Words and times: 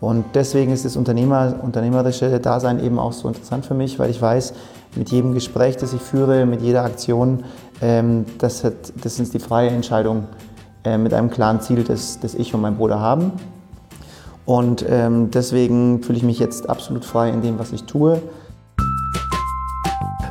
Und 0.00 0.24
deswegen 0.34 0.72
ist 0.72 0.84
das 0.84 0.96
Unternehmer, 0.96 1.54
unternehmerische 1.62 2.38
Dasein 2.38 2.82
eben 2.82 2.98
auch 2.98 3.12
so 3.12 3.28
interessant 3.28 3.66
für 3.66 3.74
mich, 3.74 3.98
weil 3.98 4.10
ich 4.10 4.22
weiß, 4.22 4.54
mit 4.94 5.10
jedem 5.10 5.34
Gespräch, 5.34 5.76
das 5.76 5.92
ich 5.92 6.00
führe, 6.00 6.46
mit 6.46 6.62
jeder 6.62 6.84
Aktion, 6.84 7.44
ähm, 7.80 8.24
das, 8.38 8.64
hat, 8.64 8.74
das 9.02 9.18
ist 9.18 9.34
die 9.34 9.38
freie 9.38 9.70
Entscheidung 9.70 10.26
äh, 10.84 10.98
mit 10.98 11.12
einem 11.14 11.30
klaren 11.30 11.60
Ziel, 11.60 11.84
das, 11.84 12.20
das 12.20 12.34
ich 12.34 12.54
und 12.54 12.60
mein 12.60 12.76
Bruder 12.76 13.00
haben. 13.00 13.32
Und 14.46 14.84
ähm, 14.88 15.30
deswegen 15.30 16.02
fühle 16.02 16.18
ich 16.18 16.24
mich 16.24 16.38
jetzt 16.38 16.70
absolut 16.70 17.04
frei 17.04 17.28
in 17.30 17.42
dem, 17.42 17.58
was 17.58 17.72
ich 17.72 17.84
tue. 17.84 18.22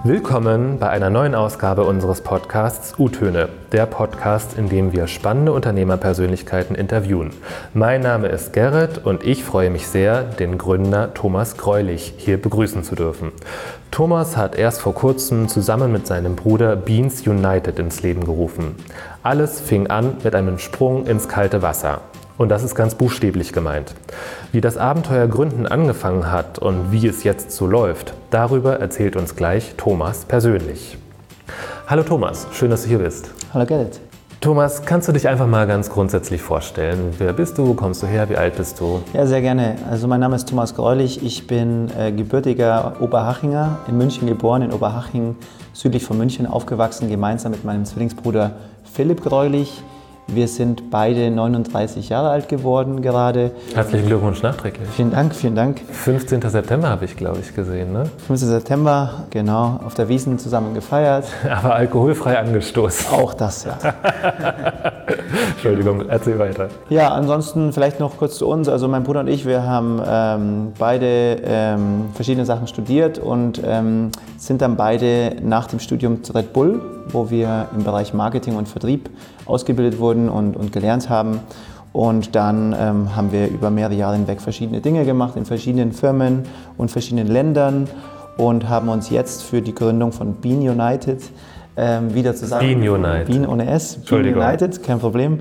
Willkommen 0.08 0.80
bei 0.80 0.90
einer 0.90 1.10
neuen 1.10 1.36
Ausgabe 1.36 1.84
unseres 1.84 2.22
Podcasts 2.22 2.98
U-Töne, 2.98 3.50
der 3.74 3.86
Podcast, 3.86 4.58
in 4.58 4.70
dem 4.70 4.94
wir 4.94 5.06
spannende 5.08 5.52
Unternehmerpersönlichkeiten 5.52 6.78
interviewen. 6.78 7.32
Mein 7.74 8.04
Name 8.04 8.30
ist 8.30 8.54
Gerrit 8.54 9.06
und 9.06 9.26
ich 9.26 9.44
freue 9.44 9.70
mich 9.70 9.86
sehr, 9.90 10.24
den 10.24 10.58
Gründer 10.58 11.14
Thomas 11.14 11.58
Greulich 11.58 12.14
hier 12.16 12.42
begrüßen 12.42 12.86
zu 12.86 12.96
dürfen. 12.96 13.34
Thomas 13.92 14.38
hat 14.38 14.56
erst 14.56 14.80
vor 14.80 14.96
kurzem 14.96 15.50
zusammen 15.50 15.92
mit 15.92 16.08
seinem 16.08 16.38
Bruder 16.38 16.78
Beans 16.78 17.28
United 17.28 17.78
ins 17.78 18.02
Leben 18.02 18.24
gerufen. 18.24 18.78
Alles 19.24 19.60
fing 19.60 19.88
an 19.88 20.14
mit 20.24 20.36
einem 20.36 20.58
Sprung 20.58 21.06
ins 21.06 21.28
kalte 21.28 21.62
Wasser. 21.62 22.00
Und 22.38 22.50
das 22.50 22.64
ist 22.64 22.76
ganz 22.76 22.94
buchstäblich 22.94 23.52
gemeint. 23.52 23.96
Wie 24.52 24.62
das 24.62 24.78
Abenteuer 24.78 25.28
Gründen 25.28 25.66
angefangen 25.66 26.32
hat 26.32 26.60
und 26.60 26.92
wie 26.92 27.08
es 27.08 27.24
jetzt 27.24 27.52
so 27.52 27.66
läuft, 27.66 28.14
darüber 28.30 28.80
erzählt 28.80 29.16
uns 29.16 29.36
gleich 29.36 29.74
Thomas 29.76 30.26
persönlich. 30.26 30.98
Hallo 31.88 32.04
Thomas, 32.04 32.48
schön, 32.52 32.70
dass 32.70 32.84
du 32.84 32.90
hier 32.90 33.00
bist. 33.00 33.32
Hallo 33.54 33.66
Gerrit. 33.66 34.00
Thomas, 34.40 34.86
kannst 34.86 35.08
du 35.08 35.14
dich 35.14 35.28
einfach 35.28 35.48
mal 35.48 35.66
ganz 35.66 35.90
grundsätzlich 35.90 36.44
vorstellen? 36.44 37.12
Wer 37.18 37.34
bist 37.34 37.58
du? 37.58 37.74
Kommst 37.74 38.04
du 38.04 38.08
her? 38.08 38.30
Wie 38.30 38.38
alt 38.38 38.56
bist 38.56 38.80
du? 38.80 39.02
Ja, 39.14 39.26
sehr 39.26 39.42
gerne. 39.42 39.76
Also 39.90 40.08
mein 40.08 40.20
Name 40.20 40.36
ist 40.36 40.48
Thomas 40.48 40.76
Greulich. 40.76 41.24
Ich 41.24 41.48
bin 41.48 41.90
äh, 41.98 42.12
gebürtiger 42.12 42.98
Oberhachinger, 43.00 43.80
in 43.88 43.98
München 43.98 44.28
geboren, 44.28 44.62
in 44.62 44.72
Oberhaching, 44.72 45.36
südlich 45.74 46.06
von 46.06 46.20
München 46.20 46.46
aufgewachsen, 46.46 47.10
gemeinsam 47.10 47.52
mit 47.52 47.66
meinem 47.66 47.84
Zwillingsbruder 47.86 48.52
Philipp 48.84 49.24
Greulich. 49.24 49.82
Wir 50.30 50.50
sind 50.50 50.92
beide 50.92 51.32
39 51.32 52.10
Jahre 52.10 52.30
alt 52.30 52.50
geworden 52.50 53.02
gerade. 53.02 53.52
Herzlichen 53.74 54.08
Glückwunsch 54.08 54.44
nachträglich. 54.44 54.90
Vielen 54.90 55.12
Dank, 55.12 55.34
vielen 55.34 55.56
Dank. 55.56 55.80
15. 55.90 56.42
September 56.42 56.90
habe 56.90 57.06
ich, 57.06 57.16
glaube 57.16 57.40
ich, 57.40 57.56
gesehen, 57.56 57.94
ne? 57.94 58.10
15. 58.28 58.50
September, 58.50 59.24
genau, 59.30 59.80
auf 59.86 59.94
der 59.94 60.10
Wiesen 60.10 60.38
zusammen 60.38 60.74
gefeiert. 60.74 61.26
Aber 61.50 61.76
alkoholfrei 61.76 62.38
angestoßen. 62.38 63.14
Auch 63.14 63.34
das, 63.36 63.64
ja. 63.64 63.78
Entschuldigung, 65.52 66.10
erzähl 66.10 66.38
weiter. 66.38 66.68
Ja, 66.90 67.14
ansonsten 67.14 67.72
vielleicht 67.72 68.02
noch 68.02 68.18
kurz 68.18 68.38
zu 68.38 68.48
uns. 68.48 68.68
Also 68.68 68.90
mein 68.90 69.04
Bruder 69.04 69.22
und 69.22 69.28
ich, 69.30 69.46
wir 69.46 69.64
haben 69.64 70.02
ähm, 70.06 70.74
beide 70.78 71.38
ähm, 71.46 72.10
verschiedene 72.14 72.46
Sachen 72.46 72.68
studiert 72.68 73.18
und 73.18 73.62
ähm, 73.66 74.12
sind 74.38 74.62
dann 74.62 74.76
beide 74.76 75.38
nach 75.42 75.68
dem 75.68 75.80
Studium 75.80 76.22
zu 76.26 76.34
Red 76.34 76.52
Bull, 76.52 76.82
wo 77.08 77.30
wir 77.30 77.68
im 77.74 77.86
Bereich 77.86 78.14
Marketing 78.14 78.58
und 78.58 78.68
Vertrieb 78.68 79.10
ausgebildet 79.48 80.00
wurden 80.00 80.30
und, 80.30 80.56
und 80.56 80.72
gelernt 80.72 81.10
haben. 81.10 81.40
Und 81.94 82.36
dann 82.36 82.76
ähm, 82.78 83.16
haben 83.16 83.32
wir 83.32 83.48
über 83.48 83.70
mehrere 83.70 83.96
Jahre 83.96 84.16
hinweg 84.16 84.42
verschiedene 84.42 84.82
Dinge 84.82 85.06
gemacht 85.06 85.36
in 85.36 85.46
verschiedenen 85.46 85.94
Firmen 85.94 86.44
und 86.78 86.92
verschiedenen 86.92 87.28
Ländern 87.28 87.88
und 88.38 88.70
haben 88.70 88.90
uns 88.90 89.10
jetzt 89.10 89.44
für 89.44 89.62
die 89.62 89.74
Gründung 89.74 90.12
von 90.12 90.36
Bean 90.36 90.60
United 90.60 91.22
ähm, 91.76 92.14
wieder 92.14 92.36
zusammen. 92.36 92.82
Bean 92.82 92.88
United. 92.88 93.28
Bean 93.28 93.48
ohne 93.48 93.68
S. 93.70 93.98
Bean 93.98 94.26
United, 94.26 94.84
kein 94.84 95.00
Problem. 95.00 95.40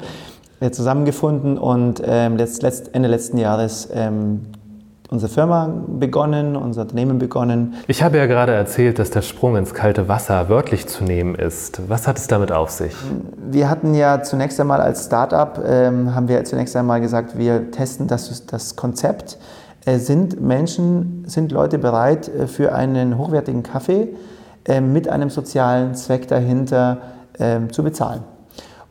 Äh, 0.59 0.71
zusammengefunden 0.71 1.59
und 1.59 2.03
ähm, 2.03 2.39
letzt, 2.39 2.63
letzt, 2.63 2.95
Ende 2.95 3.11
letzten 3.11 3.37
Jahres 3.37 3.91
ähm, 3.93 4.41
unsere 5.11 5.33
Firma 5.33 5.71
begonnen, 5.87 6.57
unser 6.57 6.83
Unternehmen 6.83 7.19
begonnen. 7.19 7.75
Ich 7.87 8.03
habe 8.03 8.19
ja 8.19 8.27
gerade 8.27 8.53
erzählt, 8.53 8.99
dass 8.99 9.11
der 9.11 9.23
Sprung 9.23 9.57
ins 9.57 9.73
kalte 9.75 10.09
Wasser 10.09 10.49
wörtlich 10.49 10.87
zu 10.87 11.05
nehmen 11.05 11.35
ist. 11.35 11.89
Was 11.89 12.07
hat 12.07 12.19
es 12.19 12.27
damit 12.27 12.53
auf 12.53 12.71
sich? 12.71 12.95
Wir 13.37 13.71
hatten 13.71 13.95
ja 13.95 14.23
zunächst 14.23 14.61
einmal 14.61 14.81
als 14.81 15.07
Startup, 15.07 15.61
ähm, 15.65 16.15
haben 16.15 16.29
wir 16.29 16.45
zunächst 16.45 16.75
einmal 16.77 17.01
gesagt, 17.01 17.39
wir 17.39 17.71
testen 17.71 18.09
das, 18.09 18.47
das 18.47 18.77
Konzept. 18.77 19.39
Äh, 19.85 19.99
sind 19.99 20.41
Menschen, 20.41 21.25
sind 21.27 21.53
Leute 21.53 21.79
bereit 21.79 22.29
äh, 22.29 22.47
für 22.47 22.75
einen 22.75 23.17
hochwertigen 23.17 23.63
Kaffee 23.63 24.09
äh, 24.65 24.81
mit 24.81 25.09
einem 25.09 25.31
sozialen 25.31 25.95
Zweck 25.95 26.27
dahinter 26.27 26.99
äh, 27.39 27.69
zu 27.71 27.85
bezahlen? 27.85 28.23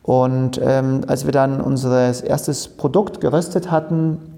Und 0.02 0.60
ähm, 0.62 1.00
als 1.08 1.24
wir 1.24 1.32
dann 1.32 1.60
unser 1.60 2.24
erstes 2.24 2.68
Produkt 2.68 3.20
geröstet 3.20 3.72
hatten, 3.72 4.35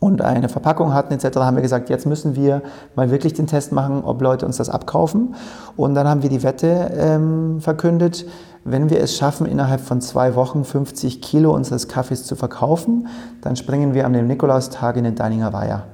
und 0.00 0.22
eine 0.22 0.48
Verpackung 0.48 0.94
hatten 0.94 1.12
etc., 1.12 1.36
haben 1.36 1.56
wir 1.56 1.62
gesagt, 1.62 1.90
jetzt 1.90 2.06
müssen 2.06 2.34
wir 2.34 2.62
mal 2.96 3.10
wirklich 3.10 3.34
den 3.34 3.46
Test 3.46 3.70
machen, 3.70 4.02
ob 4.02 4.22
Leute 4.22 4.46
uns 4.46 4.56
das 4.56 4.70
abkaufen. 4.70 5.34
Und 5.76 5.94
dann 5.94 6.08
haben 6.08 6.22
wir 6.22 6.30
die 6.30 6.42
Wette 6.42 6.90
ähm, 6.96 7.60
verkündet, 7.60 8.24
wenn 8.64 8.88
wir 8.88 9.00
es 9.00 9.16
schaffen, 9.16 9.46
innerhalb 9.46 9.80
von 9.80 10.00
zwei 10.00 10.34
Wochen 10.34 10.64
50 10.64 11.20
Kilo 11.20 11.54
unseres 11.54 11.86
Kaffees 11.86 12.24
zu 12.24 12.34
verkaufen, 12.34 13.08
dann 13.42 13.56
springen 13.56 13.92
wir 13.92 14.06
an 14.06 14.14
dem 14.14 14.26
Nikolaustag 14.26 14.96
in 14.96 15.04
den 15.04 15.14
Deininger 15.16 15.52
Weiher. 15.52 15.84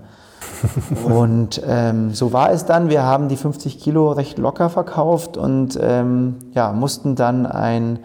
und 1.05 1.61
ähm, 1.67 2.15
so 2.15 2.33
war 2.33 2.53
es 2.53 2.65
dann. 2.65 2.88
Wir 2.88 3.03
haben 3.03 3.28
die 3.28 3.37
50 3.37 3.81
Kilo 3.81 4.12
recht 4.12 4.38
locker 4.38 4.71
verkauft 4.71 5.37
und 5.37 5.78
ähm, 5.83 6.37
ja, 6.53 6.73
mussten 6.73 7.17
dann 7.17 7.44
ein, 7.44 7.99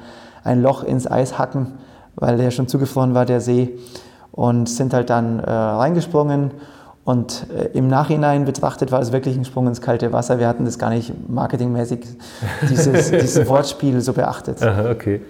ein 0.43 0.63
Loch 0.63 0.83
ins 0.83 1.09
Eis 1.09 1.37
hacken, 1.37 1.73
weil 2.15 2.37
der 2.37 2.49
schon 2.49 2.67
zugefroren 2.67 3.13
war, 3.13 3.25
der 3.25 3.39
See 3.39 3.77
und 4.31 4.69
sind 4.69 4.93
halt 4.93 5.09
dann 5.09 5.39
äh, 5.39 5.51
reingesprungen. 5.51 6.51
Und 7.03 7.47
äh, 7.49 7.77
im 7.77 7.87
Nachhinein 7.87 8.45
betrachtet 8.45 8.91
war 8.91 9.01
es 9.01 9.11
wirklich 9.11 9.35
ein 9.35 9.45
Sprung 9.45 9.67
ins 9.67 9.81
kalte 9.81 10.13
Wasser. 10.13 10.39
Wir 10.39 10.47
hatten 10.47 10.65
das 10.65 10.77
gar 10.77 10.91
nicht 10.91 11.11
marketingmäßig, 11.29 12.05
dieses, 12.69 13.11
dieses 13.11 13.47
Wortspiel 13.47 14.01
so 14.01 14.13
beachtet. 14.13 14.61
Aha, 14.61 14.91
okay. 14.91 15.21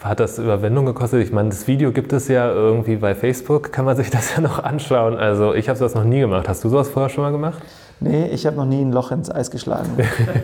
Hat 0.00 0.20
das 0.20 0.38
Überwindung 0.38 0.86
gekostet? 0.86 1.22
Ich 1.22 1.32
meine, 1.32 1.50
das 1.50 1.66
Video 1.66 1.92
gibt 1.92 2.12
es 2.12 2.28
ja 2.28 2.50
irgendwie 2.50 2.96
bei 2.96 3.14
Facebook, 3.14 3.72
kann 3.72 3.84
man 3.84 3.96
sich 3.96 4.08
das 4.10 4.34
ja 4.34 4.40
noch 4.40 4.62
anschauen. 4.62 5.16
Also 5.16 5.52
ich 5.52 5.68
habe 5.68 5.78
das 5.78 5.94
noch 5.94 6.04
nie 6.04 6.20
gemacht. 6.20 6.48
Hast 6.48 6.64
du 6.64 6.68
sowas 6.68 6.88
vorher 6.88 7.10
schon 7.10 7.24
mal 7.24 7.32
gemacht? 7.32 7.62
Nee, 8.02 8.28
ich 8.28 8.46
habe 8.46 8.56
noch 8.56 8.64
nie 8.64 8.80
ein 8.80 8.92
Loch 8.92 9.10
ins 9.12 9.30
Eis 9.30 9.50
geschlagen. 9.50 9.90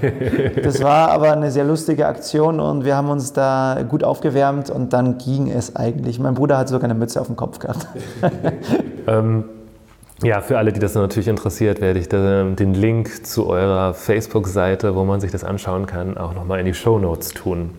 das 0.62 0.83
war 0.83 1.11
aber 1.11 1.33
eine 1.33 1.50
sehr 1.50 1.65
lustige 1.65 2.06
Aktion 2.06 2.61
und 2.61 2.84
wir 2.84 2.97
haben 2.97 3.09
uns 3.09 3.33
da 3.33 3.83
gut 3.89 4.05
aufgewärmt 4.05 4.69
und 4.69 4.93
dann 4.93 5.17
ging 5.17 5.50
es 5.50 5.75
eigentlich. 5.75 6.19
Mein 6.19 6.34
Bruder 6.34 6.59
hat 6.59 6.69
sogar 6.69 6.84
eine 6.84 6.99
Mütze 6.99 7.19
auf 7.19 7.28
dem 7.28 7.37
Kopf 7.37 7.59
gehabt. 7.59 7.87
ähm, 9.06 9.44
ja, 10.22 10.43
für 10.43 10.59
alle, 10.59 10.72
die 10.72 10.81
das 10.81 10.94
natürlich 10.94 11.28
interessiert, 11.28 11.81
werde 11.81 11.99
ich 11.99 12.09
den 12.09 12.75
Link 12.75 13.27
zu 13.27 13.49
eurer 13.49 13.94
Facebook-Seite, 13.94 14.94
wo 14.94 15.05
man 15.05 15.21
sich 15.21 15.31
das 15.31 15.44
anschauen 15.44 15.87
kann, 15.87 16.17
auch 16.19 16.34
nochmal 16.34 16.61
in 16.61 16.67
die 16.67 16.75
Show 16.75 16.99
Notes 16.99 17.31
tun. 17.31 17.71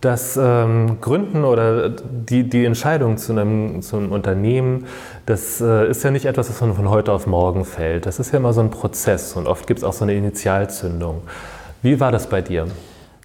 Das 0.00 0.38
ähm, 0.40 0.98
Gründen 1.02 1.44
oder 1.44 1.90
die, 1.90 2.48
die 2.48 2.64
Entscheidung 2.64 3.18
zu 3.18 3.32
einem, 3.32 3.82
zu 3.82 3.96
einem 3.96 4.12
Unternehmen, 4.12 4.86
das 5.26 5.60
äh, 5.60 5.90
ist 5.90 6.02
ja 6.02 6.10
nicht 6.10 6.24
etwas, 6.24 6.48
was 6.48 6.56
von, 6.56 6.74
von 6.74 6.88
heute 6.88 7.12
auf 7.12 7.26
morgen 7.26 7.66
fällt. 7.66 8.06
Das 8.06 8.18
ist 8.18 8.32
ja 8.32 8.38
immer 8.38 8.54
so 8.54 8.62
ein 8.62 8.70
Prozess 8.70 9.36
und 9.36 9.46
oft 9.46 9.66
gibt 9.66 9.80
es 9.80 9.84
auch 9.84 9.92
so 9.92 10.04
eine 10.04 10.14
Initialzündung. 10.14 11.20
Wie 11.82 12.00
war 12.00 12.12
das 12.12 12.28
bei 12.28 12.40
dir? 12.40 12.66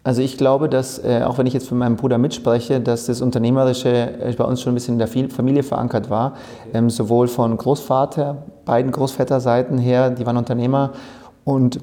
Also 0.06 0.22
ich 0.22 0.38
glaube, 0.38 0.70
dass, 0.70 1.00
äh, 1.04 1.24
auch 1.26 1.40
wenn 1.40 1.48
ich 1.48 1.54
jetzt 1.54 1.68
von 1.68 1.80
meinem 1.80 1.96
Bruder 1.96 2.20
mitspreche, 2.20 2.80
dass 2.80 3.08
das 3.08 3.22
Unternehmerische 3.22 3.90
äh, 3.90 4.34
bei 4.38 4.44
uns 4.44 4.62
schon 4.62 4.74
ein 4.74 4.76
bisschen 4.76 4.94
in 4.96 5.00
der 5.00 5.08
Familie 5.08 5.64
verankert 5.64 6.12
war. 6.12 6.36
Ähm, 6.74 6.92
sowohl 6.92 7.28
von 7.28 7.58
Großvater, 7.58 8.44
beiden 8.66 8.92
Großväterseiten 8.92 9.80
her, 9.80 10.12
die 10.12 10.26
waren 10.26 10.38
Unternehmer 10.38 10.92
und 11.44 11.80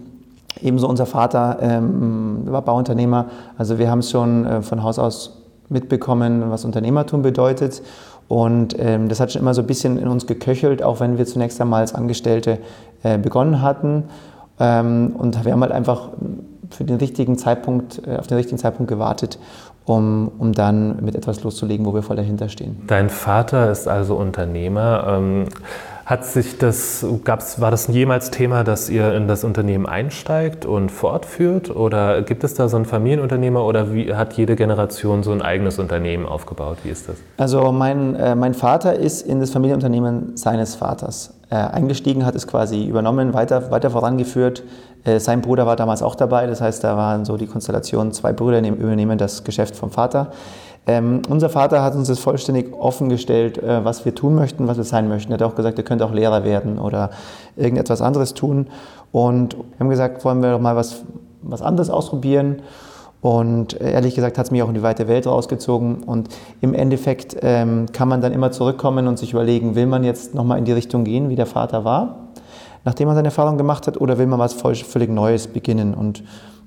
Ebenso 0.61 0.89
unser 0.89 1.07
Vater 1.07 1.59
ähm, 1.61 2.43
war 2.47 2.63
Bauunternehmer. 2.63 3.27
Also 3.57 3.79
wir 3.79 3.91
haben 3.91 4.01
es 4.01 4.11
schon 4.11 4.45
äh, 4.45 4.63
von 4.63 4.83
Haus 4.83 4.99
aus 4.99 5.43
mitbekommen, 5.69 6.51
was 6.51 6.65
Unternehmertum 6.65 7.23
bedeutet. 7.23 7.83
Und 8.29 8.77
ähm, 8.79 9.09
das 9.09 9.21
hat 9.21 9.33
schon 9.33 9.43
immer 9.43 9.55
so 9.55 9.63
ein 9.63 9.67
bisschen 9.67 9.99
in 9.99 10.09
uns 10.09 10.27
geköchelt, 10.27 10.83
auch 10.83 11.01
wenn 11.01 11.19
wir 11.19 11.27
zunächst 11.27 11.61
einmal 11.61 11.81
als 11.81 11.95
Angestellte 11.95 12.59
äh, 13.03 13.19
begonnen 13.19 13.63
hatten. 13.63 14.05
Ähm, 14.59 15.15
und 15.19 15.45
wir 15.45 15.53
haben 15.53 15.63
halt 15.63 15.73
einfach 15.73 16.11
für 16.71 16.85
den 16.85 16.97
richtigen 16.97 17.37
Zeitpunkt, 17.37 18.07
äh, 18.07 18.17
auf 18.17 18.27
den 18.27 18.37
richtigen 18.37 18.59
Zeitpunkt 18.59 18.89
gewartet, 18.89 19.39
um, 19.85 20.31
um 20.39 20.53
dann 20.53 21.05
mit 21.05 21.15
etwas 21.15 21.43
loszulegen, 21.43 21.85
wo 21.85 21.95
wir 21.95 22.03
voll 22.03 22.17
dahinter 22.17 22.49
stehen. 22.49 22.83
Dein 22.87 23.11
Vater 23.11 23.71
ist 23.71 23.89
also 23.89 24.15
Unternehmer. 24.17 25.21
Hat 26.05 26.25
sich 26.25 26.59
das, 26.59 27.07
gab's, 27.23 27.61
war 27.61 27.71
das 27.71 27.87
jemals 27.87 28.31
Thema, 28.31 28.65
dass 28.65 28.91
ihr 28.91 29.15
in 29.15 29.29
das 29.29 29.45
Unternehmen 29.45 29.87
einsteigt 29.87 30.67
und 30.67 30.91
fortführt? 30.91 31.75
Oder 31.75 32.23
gibt 32.23 32.43
es 32.43 32.55
da 32.55 32.69
so 32.69 32.77
einen 32.77 32.87
Familienunternehmer 32.87 33.65
oder 33.65 33.95
wie 33.95 34.13
hat 34.15 34.33
jede 34.35 34.57
Generation 34.57 35.23
so 35.23 35.31
ein 35.31 35.43
eigenes 35.43 35.79
Unternehmen 35.79 36.27
aufgebaut? 36.27 36.79
Wie 36.83 36.91
ist 36.91 37.09
das? 37.09 37.17
Also 37.37 37.71
mein, 37.71 38.17
äh, 38.17 38.35
mein 38.35 38.55
Vater 38.55 38.95
ist 38.95 39.27
in 39.27 39.39
das 39.39 39.51
Familienunternehmen 39.51 40.37
seines 40.37 40.75
Vaters 40.75 41.35
äh, 41.51 41.55
eingestiegen, 41.55 42.27
hat 42.27 42.35
es 42.35 42.47
quasi 42.47 42.85
übernommen, 42.85 43.35
weiter, 43.35 43.71
weiter 43.71 43.91
vorangeführt. 43.91 44.65
Äh, 45.05 45.21
sein 45.21 45.41
Bruder 45.41 45.67
war 45.67 45.77
damals 45.77 46.03
auch 46.03 46.15
dabei, 46.15 46.47
das 46.47 46.61
heißt, 46.61 46.85
da 46.85 46.97
waren 46.97 47.25
so 47.25 47.37
die 47.37 47.47
Konstellationen, 47.47 48.13
zwei 48.13 48.33
Brüder 48.33 48.59
übernehmen 48.59 49.19
das 49.19 49.45
Geschäft 49.45 49.77
vom 49.77 49.91
Vater. 49.91 50.31
Ähm, 50.87 51.23
unser 51.29 51.49
Vater 51.49 51.83
hat 51.83 51.95
uns 51.95 52.09
das 52.09 52.19
vollständig 52.19 52.73
offengestellt, 52.75 53.59
äh, 53.59 53.85
was 53.85 54.05
wir 54.05 54.15
tun 54.15 54.35
möchten, 54.35 54.67
was 54.67 54.77
wir 54.77 54.85
sein 54.85 55.09
möchten. 55.09 55.31
Er 55.31 55.35
hat 55.35 55.43
auch 55.43 55.55
gesagt, 55.55 55.79
er 55.79 55.85
könnte 55.85 56.05
auch 56.05 56.13
Lehrer 56.13 56.45
werden 56.45 56.79
oder 56.79 57.11
irgendetwas 57.57 58.03
anderes 58.03 58.35
tun. 58.35 58.67
Und 59.13 59.55
wir 59.57 59.79
haben 59.79 59.91
gesagt, 59.91 60.25
wollen 60.25 60.43
wir 60.43 60.53
doch 60.53 60.61
mal 60.61 60.75
was, 60.75 61.03
was 61.43 61.63
anderes 61.63 61.89
ausprobieren. 61.89 62.63
Und 63.21 63.81
ehrlich 63.81 64.17
gesagt 64.17 64.37
hat 64.37 64.47
es 64.47 64.51
mich 64.51 64.65
auch 64.65 64.69
in 64.69 64.75
die 64.75 64.83
weite 64.83 65.07
Welt 65.07 65.29
rausgezogen. 65.29 66.03
Und 66.03 66.29
im 66.61 66.75
Endeffekt 66.75 67.37
ähm, 67.43 67.87
kann 67.93 68.09
man 68.09 68.21
dann 68.21 68.33
immer 68.33 68.51
zurückkommen 68.51 69.07
und 69.07 69.17
sich 69.21 69.33
überlegen, 69.33 69.77
will 69.77 69.87
man 69.87 70.03
jetzt 70.03 70.35
nochmal 70.35 70.59
in 70.59 70.65
die 70.65 70.73
Richtung 70.73 71.05
gehen, 71.05 71.29
wie 71.29 71.37
der 71.37 71.47
Vater 71.47 71.85
war, 71.85 72.32
nachdem 72.85 73.07
man 73.07 73.17
seine 73.17 73.29
Erfahrung 73.29 73.59
gemacht 73.59 73.87
hat, 73.87 74.01
oder 74.01 74.19
will 74.19 74.27
man 74.27 74.39
was 74.39 74.55
völlig 74.55 75.09
Neues 75.09 75.47
beginnen? 75.47 75.95
Und 75.95 76.23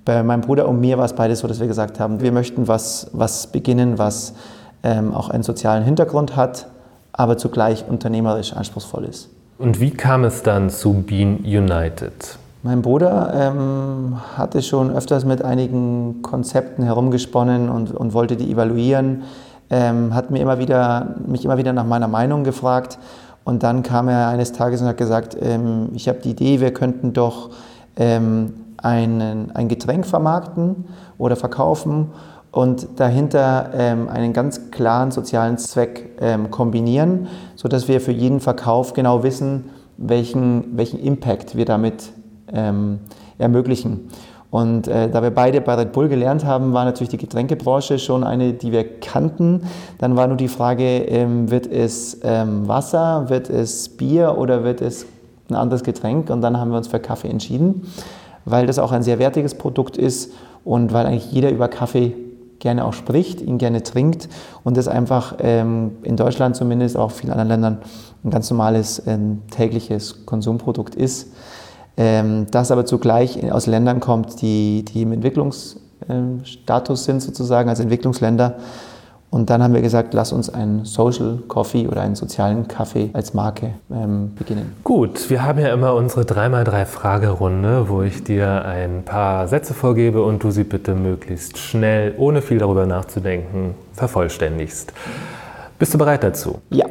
bei 0.06 0.22
meinem 0.24 0.42
Bruder 0.42 0.68
und 0.68 0.80
mir 0.80 0.98
war 0.98 1.06
es 1.06 1.14
beides 1.14 1.40
so, 1.40 1.48
dass 1.48 1.60
wir 1.60 1.68
gesagt 1.68 2.00
haben, 2.00 2.22
wir 2.22 2.32
möchten 2.32 2.68
was, 2.68 3.08
was 3.12 3.48
beginnen, 3.48 3.98
was 3.98 4.34
ähm, 4.84 5.14
auch 5.14 5.30
einen 5.30 5.44
sozialen 5.44 5.84
Hintergrund 5.84 6.36
hat, 6.36 6.68
aber 7.12 7.38
zugleich 7.38 7.86
unternehmerisch 7.88 8.54
anspruchsvoll 8.54 9.06
ist. 9.06 9.30
Und 9.58 9.80
wie 9.80 9.92
kam 9.92 10.24
es 10.24 10.44
dann 10.44 10.70
zu 10.70 10.94
Bean 10.94 11.38
United? 11.38 12.38
Mein 12.62 12.82
Bruder 12.82 13.32
ähm, 13.34 14.18
hatte 14.38 14.62
schon 14.62 14.92
öfters 14.92 15.24
mit 15.24 15.44
einigen 15.44 16.22
Konzepten 16.22 16.84
herumgesponnen 16.84 17.70
und, 17.70 17.92
und 17.92 18.14
wollte 18.14 18.36
die 18.36 18.52
evaluieren, 18.52 19.24
ähm, 19.70 20.14
hat 20.14 20.30
mir 20.30 20.40
immer 20.40 20.60
wieder, 20.60 21.16
mich 21.26 21.46
immer 21.46 21.58
wieder 21.58 21.74
nach 21.74 21.86
meiner 21.86 22.08
Meinung 22.08 22.44
gefragt 22.44 22.98
und 23.46 23.64
dann 23.64 23.84
kam 23.84 24.10
er 24.10 24.28
eines 24.28 24.52
Tages 24.52 24.82
und 24.82 24.88
hat 24.88 24.98
gesagt, 24.98 25.38
ähm, 25.40 25.90
ich 25.94 26.10
habe 26.10 26.20
die 26.20 26.32
Idee, 26.32 26.60
wir 26.60 26.74
könnten 26.74 27.14
doch 27.14 27.52
ähm, 27.96 28.54
einen, 28.78 29.52
ein 29.52 29.70
Getränk 29.70 30.06
vermarkten 30.06 30.86
oder 31.18 31.36
verkaufen 31.36 32.08
und 32.52 32.88
dahinter 32.98 33.70
ähm, 33.74 34.10
einen 34.10 34.34
ganz 34.34 34.72
klaren 34.72 35.12
sozialen 35.12 35.58
Zweck 35.60 36.18
ähm, 36.20 36.50
kombinieren, 36.50 37.28
sodass 37.56 37.88
wir 37.88 38.02
für 38.02 38.12
jeden 38.12 38.40
Verkauf 38.40 38.94
genau 38.94 39.24
wissen, 39.24 39.70
welchen, 39.98 40.76
welchen 40.76 41.00
Impact 41.00 41.56
wir 41.56 41.66
damit 41.66 42.12
ähm, 42.52 43.00
ermöglichen. 43.38 44.10
Und 44.52 44.88
äh, 44.88 45.10
da 45.10 45.22
wir 45.22 45.32
beide 45.32 45.60
bei 45.62 45.76
Red 45.76 45.92
Bull 45.92 46.08
gelernt 46.08 46.46
haben, 46.46 46.74
war 46.74 46.86
natürlich 46.86 47.10
die 47.10 47.18
Getränkebranche 47.18 48.00
schon 48.00 48.24
eine, 48.24 48.54
die 48.54 48.72
wir 48.72 49.00
kannten. 49.00 49.64
Dann 49.98 50.16
war 50.16 50.28
nur 50.28 50.38
die 50.38 50.48
Frage, 50.48 50.84
ähm, 50.84 51.52
wird 51.52 51.68
es 51.68 52.20
ähm, 52.24 52.68
Wasser, 52.68 53.30
wird 53.30 53.50
es 53.50 53.90
Bier 53.90 54.38
oder 54.38 54.64
wird 54.64 54.82
es 54.82 55.06
ein 55.50 55.56
anderes 55.56 55.84
Getränk? 55.84 56.30
Und 56.30 56.42
dann 56.42 56.60
haben 56.60 56.72
wir 56.72 56.78
uns 56.78 56.88
für 56.88 57.00
Kaffee 57.00 57.30
entschieden, 57.30 57.88
weil 58.46 58.68
das 58.68 58.80
auch 58.80 58.92
ein 58.92 59.04
sehr 59.04 59.20
wertiges 59.20 59.56
Produkt 59.56 59.98
ist 59.98 60.32
und 60.64 60.94
weil 60.94 61.06
eigentlich 61.06 61.32
jeder 61.32 61.52
über 61.52 61.68
Kaffee 61.68 62.14
gerne 62.60 62.86
auch 62.86 62.94
spricht, 62.94 63.42
ihn 63.42 63.58
gerne 63.58 63.84
trinkt 63.84 64.30
und 64.64 64.78
das 64.78 64.88
einfach 64.88 65.36
ähm, 65.40 65.98
in 66.04 66.18
Deutschland 66.18 66.56
zumindest, 66.56 66.98
auch 66.98 67.12
in 67.12 67.16
vielen 67.18 67.32
anderen 67.32 67.50
Ländern, 67.50 67.78
ein 68.24 68.32
ganz 68.32 68.50
normales 68.50 69.04
ähm, 69.06 69.42
tägliches 69.52 70.26
Konsumprodukt 70.26 70.96
ist. 70.96 71.28
Ähm, 71.98 72.48
das 72.52 72.72
aber 72.72 72.86
zugleich 72.86 73.52
aus 73.52 73.68
Ländern 73.68 74.00
kommt, 74.00 74.42
die, 74.42 74.84
die 74.84 75.04
im 75.04 75.14
Entwicklungsstatus 75.14 77.06
sind, 77.06 77.22
sozusagen, 77.22 77.70
als 77.70 77.80
Entwicklungsländer. 77.80 78.56
Und 79.36 79.50
dann 79.50 79.62
haben 79.62 79.74
wir 79.74 79.82
gesagt, 79.82 80.14
lass 80.14 80.32
uns 80.32 80.50
einen 80.50 80.86
Social 80.86 81.40
Coffee 81.50 81.88
oder 81.88 82.02
einen 82.02 82.16
sozialen 82.16 82.70
Kaffee 82.70 83.10
als 83.12 83.34
Marke 83.34 83.72
ähm, 83.92 84.34
beginnen. 84.36 84.74
Gut, 84.84 85.30
wir 85.30 85.44
haben 85.44 85.60
ja 85.60 85.74
immer 85.74 85.94
unsere 85.94 86.22
3x3-Fragerunde, 86.22 87.90
wo 87.90 88.02
ich 88.02 88.24
dir 88.24 88.64
ein 88.64 89.04
paar 89.04 89.50
Sätze 89.50 89.74
vorgebe 89.74 90.24
und 90.24 90.42
du 90.42 90.52
sie 90.52 90.64
bitte 90.64 90.96
möglichst 90.96 91.58
schnell, 91.58 92.14
ohne 92.18 92.42
viel 92.42 92.60
darüber 92.60 92.86
nachzudenken, 92.86 93.76
vervollständigst. 93.92 94.94
Bist 95.80 95.94
du 95.94 95.98
bereit 95.98 96.24
dazu? 96.24 96.60
Ja. 96.70 96.86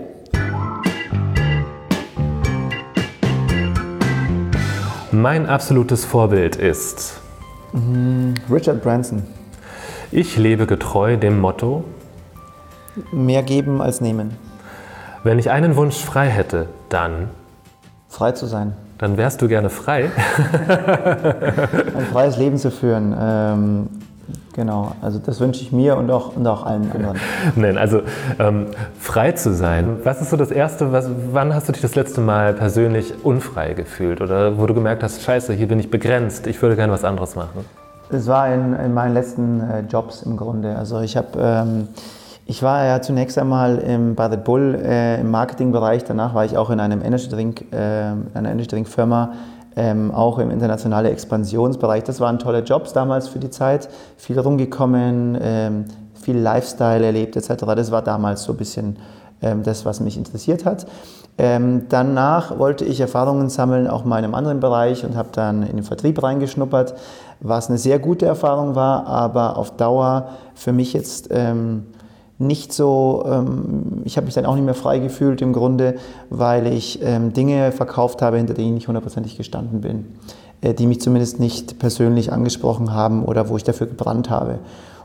Mein 5.14 5.46
absolutes 5.46 6.04
Vorbild 6.04 6.56
ist 6.56 7.20
mm, 7.72 8.34
Richard 8.50 8.82
Branson. 8.82 9.22
Ich 10.10 10.36
lebe 10.36 10.66
getreu 10.66 11.16
dem 11.16 11.38
Motto 11.38 11.84
Mehr 13.12 13.44
geben 13.44 13.80
als 13.80 14.00
nehmen. 14.00 14.36
Wenn 15.22 15.38
ich 15.38 15.52
einen 15.52 15.76
Wunsch 15.76 15.98
frei 15.98 16.26
hätte, 16.26 16.66
dann 16.88 17.30
frei 18.08 18.32
zu 18.32 18.46
sein. 18.46 18.72
Dann 18.98 19.16
wärst 19.16 19.40
du 19.40 19.46
gerne 19.46 19.70
frei. 19.70 20.10
Ein 20.68 22.06
freies 22.10 22.36
Leben 22.36 22.56
zu 22.56 22.72
führen. 22.72 23.14
Ähm, 23.16 23.88
Genau, 24.54 24.92
also 25.02 25.18
das 25.18 25.40
wünsche 25.40 25.62
ich 25.62 25.72
mir 25.72 25.96
und 25.96 26.12
auch, 26.12 26.36
und 26.36 26.46
auch 26.46 26.64
allen 26.64 26.90
anderen. 26.92 27.18
Nein, 27.56 27.76
also 27.76 28.02
ähm, 28.38 28.66
frei 29.00 29.32
zu 29.32 29.52
sein. 29.52 29.98
Was 30.04 30.22
ist 30.22 30.30
so 30.30 30.36
das 30.36 30.52
Erste, 30.52 30.92
was, 30.92 31.10
wann 31.32 31.52
hast 31.52 31.68
du 31.68 31.72
dich 31.72 31.82
das 31.82 31.96
letzte 31.96 32.20
Mal 32.20 32.54
persönlich 32.54 33.24
unfrei 33.24 33.74
gefühlt 33.74 34.20
oder 34.20 34.56
wo 34.56 34.66
du 34.66 34.74
gemerkt 34.74 35.02
hast, 35.02 35.22
scheiße, 35.22 35.52
hier 35.54 35.66
bin 35.66 35.80
ich 35.80 35.90
begrenzt, 35.90 36.46
ich 36.46 36.62
würde 36.62 36.76
gerne 36.76 36.92
was 36.92 37.02
anderes 37.02 37.34
machen? 37.34 37.64
Es 38.10 38.28
war 38.28 38.52
in, 38.52 38.74
in, 38.74 38.94
meinen 38.94 39.14
letzten 39.14 39.60
äh, 39.60 39.80
Jobs 39.80 40.22
im 40.22 40.36
Grunde. 40.36 40.76
Also 40.76 41.00
ich 41.00 41.16
habe... 41.16 41.28
Ähm, 41.36 41.88
ich 42.46 42.62
war 42.62 42.84
ja 42.84 43.00
zunächst 43.00 43.38
einmal 43.38 43.78
im, 43.78 44.14
bei 44.14 44.26
Red 44.26 44.44
Bull 44.44 44.74
äh, 44.74 45.18
im 45.18 45.30
Marketingbereich, 45.30 46.04
danach 46.04 46.34
war 46.34 46.44
ich 46.44 46.58
auch 46.58 46.68
in 46.68 46.78
einem 46.78 47.02
Energy 47.02 47.30
Drink, 47.30 47.72
äh, 47.72 47.76
einer 47.76 48.50
Energy 48.50 48.66
Drink 48.66 48.86
Firma 48.86 49.32
ähm, 49.76 50.12
auch 50.12 50.38
im 50.38 50.50
internationalen 50.50 51.12
Expansionsbereich. 51.12 52.04
Das 52.04 52.20
waren 52.20 52.38
tolle 52.38 52.60
Jobs 52.60 52.92
damals 52.92 53.28
für 53.28 53.38
die 53.38 53.50
Zeit, 53.50 53.88
viel 54.16 54.38
rumgekommen, 54.38 55.38
ähm, 55.40 55.84
viel 56.14 56.38
Lifestyle 56.38 57.04
erlebt 57.04 57.36
etc. 57.36 57.64
Das 57.76 57.90
war 57.90 58.02
damals 58.02 58.44
so 58.44 58.52
ein 58.52 58.56
bisschen 58.56 58.96
ähm, 59.42 59.62
das, 59.62 59.84
was 59.84 60.00
mich 60.00 60.16
interessiert 60.16 60.64
hat. 60.64 60.86
Ähm, 61.36 61.86
danach 61.88 62.58
wollte 62.58 62.84
ich 62.84 63.00
Erfahrungen 63.00 63.50
sammeln, 63.50 63.88
auch 63.88 64.04
mal 64.04 64.18
in 64.18 64.24
einem 64.24 64.34
anderen 64.34 64.60
Bereich 64.60 65.04
und 65.04 65.16
habe 65.16 65.30
dann 65.32 65.62
in 65.64 65.76
den 65.76 65.82
Vertrieb 65.82 66.22
reingeschnuppert, 66.22 66.94
was 67.40 67.68
eine 67.68 67.78
sehr 67.78 67.98
gute 67.98 68.26
Erfahrung 68.26 68.76
war, 68.76 69.06
aber 69.08 69.56
auf 69.56 69.76
Dauer 69.76 70.28
für 70.54 70.72
mich 70.72 70.92
jetzt 70.92 71.28
ähm, 71.32 71.86
nicht 72.46 72.72
so, 72.72 73.24
ähm, 73.26 74.02
ich 74.04 74.16
habe 74.16 74.26
mich 74.26 74.34
dann 74.34 74.46
auch 74.46 74.54
nicht 74.54 74.64
mehr 74.64 74.74
frei 74.74 74.98
gefühlt 74.98 75.42
im 75.42 75.52
Grunde, 75.52 75.96
weil 76.30 76.66
ich 76.66 77.00
ähm, 77.02 77.32
Dinge 77.32 77.72
verkauft 77.72 78.22
habe, 78.22 78.36
hinter 78.36 78.54
denen 78.54 78.68
ich 78.68 78.74
nicht 78.74 78.88
hundertprozentig 78.88 79.36
gestanden 79.36 79.80
bin, 79.80 80.06
äh, 80.60 80.74
die 80.74 80.86
mich 80.86 81.00
zumindest 81.00 81.40
nicht 81.40 81.78
persönlich 81.78 82.32
angesprochen 82.32 82.92
haben 82.92 83.24
oder 83.24 83.48
wo 83.48 83.56
ich 83.56 83.64
dafür 83.64 83.86
gebrannt 83.86 84.30
habe. 84.30 84.58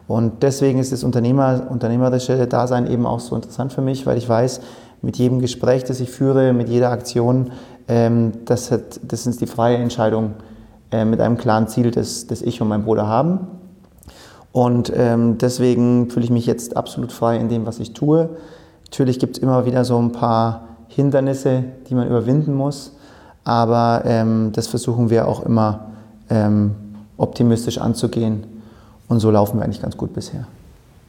Und 0.08 0.42
deswegen 0.42 0.80
ist 0.80 0.92
das 0.92 1.04
Unternehmer, 1.04 1.68
unternehmerische 1.70 2.48
Dasein 2.48 2.90
eben 2.90 3.06
auch 3.06 3.20
so 3.20 3.36
interessant 3.36 3.74
für 3.74 3.82
mich, 3.82 4.06
weil 4.08 4.18
ich 4.18 4.28
weiß, 4.28 4.62
mit 5.02 5.18
jedem 5.18 5.40
Gespräch, 5.40 5.84
das 5.84 6.00
ich 6.00 6.10
führe, 6.10 6.54
mit 6.54 6.68
jeder 6.68 6.92
Aktion, 6.92 7.52
ähm, 7.88 8.34
das, 8.46 8.72
hat, 8.72 9.00
das 9.04 9.28
ist 9.28 9.42
die 9.42 9.48
freie 9.48 9.78
Entscheidung 9.78 10.34
äh, 10.92 11.06
mit 11.06 11.22
einem 11.22 11.38
klaren 11.38 11.68
Ziel, 11.68 11.92
das, 11.92 12.28
das 12.28 12.42
ich 12.42 12.62
und 12.62 12.68
mein 12.68 12.84
Bruder 12.84 13.08
haben. 13.08 13.48
Und 14.52 14.92
ähm, 14.96 15.38
deswegen 15.38 16.10
fühle 16.10 16.26
ich 16.26 16.32
mich 16.32 16.46
jetzt 16.46 16.76
absolut 16.76 17.12
frei 17.12 17.38
in 17.38 17.50
dem, 17.50 17.66
was 17.66 17.80
ich 17.80 17.94
tue. 17.94 18.30
Natürlich 18.86 19.20
gibt 19.20 19.38
es 19.38 19.44
immer 19.44 19.66
wieder 19.66 19.86
so 19.86 19.98
ein 20.00 20.12
paar 20.12 20.68
Hindernisse, 20.88 21.64
die 21.88 21.96
man 21.96 22.08
überwinden 22.08 22.54
muss, 22.54 22.94
aber 23.44 24.02
ähm, 24.06 24.52
das 24.54 24.68
versuchen 24.68 25.10
wir 25.10 25.28
auch 25.28 25.46
immer 25.46 25.92
ähm, 26.30 26.76
optimistisch 27.18 27.78
anzugehen. 27.78 28.44
Und 29.08 29.20
so 29.20 29.30
laufen 29.30 29.60
wir 29.60 29.64
eigentlich 29.64 29.82
ganz 29.82 29.98
gut 29.98 30.14
bisher. 30.14 30.48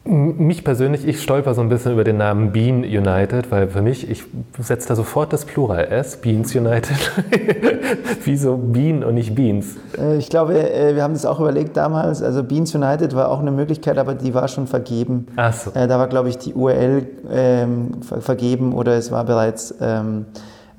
Mich 0.02 0.64
persönlich, 0.64 1.07
ich 1.07 1.23
stolper 1.23 1.52
so 1.52 1.61
ein 1.61 1.69
bisschen 1.69 1.92
über 1.92 2.04
den 2.04 2.16
Namen 2.16 2.52
Bean 2.52 2.85
United, 2.85 3.50
weil 3.50 3.69
für 3.69 3.83
mich, 3.83 4.11
ich 4.11 4.25
setze 4.59 4.88
da 4.88 4.97
sofort 4.97 5.30
das 5.30 5.45
Plural 5.45 5.85
S, 5.85 6.16
Beans 6.16 6.54
United. 6.54 6.97
Wieso 8.25 8.57
Bean 8.57 9.04
und 9.04 9.14
nicht 9.14 9.35
Beans? 9.35 9.76
Äh, 9.99 10.16
ich 10.16 10.30
glaube, 10.30 10.59
äh, 10.59 10.95
wir 10.95 11.02
haben 11.02 11.12
das 11.12 11.26
auch 11.26 11.38
überlegt 11.38 11.76
damals. 11.76 12.23
Also 12.23 12.42
Beans 12.42 12.75
United 12.75 13.14
war 13.14 13.28
auch 13.28 13.40
eine 13.40 13.50
Möglichkeit, 13.50 13.99
aber 13.99 14.14
die 14.14 14.33
war 14.33 14.49
schon 14.49 14.66
vergeben. 14.66 15.26
Ach 15.37 15.52
so. 15.52 15.71
Äh, 15.73 15.87
da 15.87 15.99
war, 15.99 16.09
glaube 16.09 16.30
ich, 16.30 16.38
die 16.38 16.54
URL 16.54 17.07
ähm, 17.30 17.90
vergeben 18.00 18.73
oder 18.73 18.95
es 18.95 19.12
war 19.12 19.25
bereits 19.25 19.75
ähm, 19.83 20.25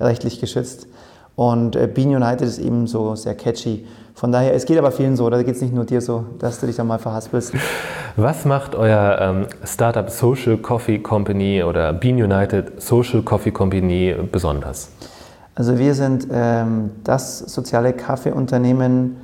rechtlich 0.00 0.40
geschützt. 0.40 0.88
Und 1.36 1.78
Bean 1.94 2.14
United 2.14 2.42
ist 2.42 2.58
eben 2.58 2.86
so 2.86 3.14
sehr 3.14 3.34
catchy. 3.34 3.86
Von 4.14 4.30
daher, 4.30 4.54
es 4.54 4.66
geht 4.66 4.78
aber 4.78 4.92
vielen 4.92 5.16
so, 5.16 5.28
da 5.30 5.42
geht 5.42 5.56
es 5.56 5.62
nicht 5.62 5.74
nur 5.74 5.84
dir 5.84 6.00
so, 6.00 6.24
dass 6.38 6.60
du 6.60 6.66
dich 6.66 6.76
da 6.76 6.84
mal 6.84 6.98
verhaspelst. 6.98 7.54
Was 8.16 8.44
macht 8.44 8.74
euer 8.74 9.18
ähm, 9.20 9.46
Startup 9.64 10.08
Social 10.10 10.58
Coffee 10.58 10.98
Company 10.98 11.62
oder 11.62 11.92
Bean 11.92 12.16
United 12.16 12.80
Social 12.80 13.22
Coffee 13.22 13.50
Company 13.50 14.14
besonders? 14.30 14.90
Also 15.54 15.78
wir 15.78 15.94
sind 15.94 16.28
ähm, 16.30 16.90
das 17.04 17.38
soziale 17.38 17.92
Kaffeeunternehmen, 17.92 19.16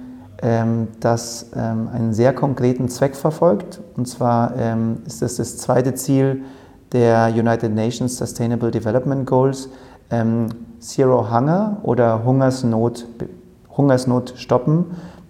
ähm, 0.42 0.88
das 1.00 1.50
ähm, 1.54 1.88
einen 1.92 2.12
sehr 2.12 2.32
konkreten 2.32 2.88
Zweck 2.88 3.14
verfolgt. 3.14 3.80
Und 3.96 4.06
zwar 4.06 4.54
ähm, 4.56 4.98
ist 5.06 5.22
das 5.22 5.36
das 5.36 5.58
zweite 5.58 5.94
Ziel 5.94 6.42
der 6.92 7.28
United 7.34 7.74
Nations 7.74 8.16
Sustainable 8.16 8.70
Development 8.70 9.26
Goals, 9.26 9.68
ähm, 10.10 10.48
Zero 10.80 11.30
Hunger 11.30 11.78
oder 11.82 12.24
Hungersnot, 12.24 13.06
Hungersnot 13.78 14.34
stoppen 14.36 14.84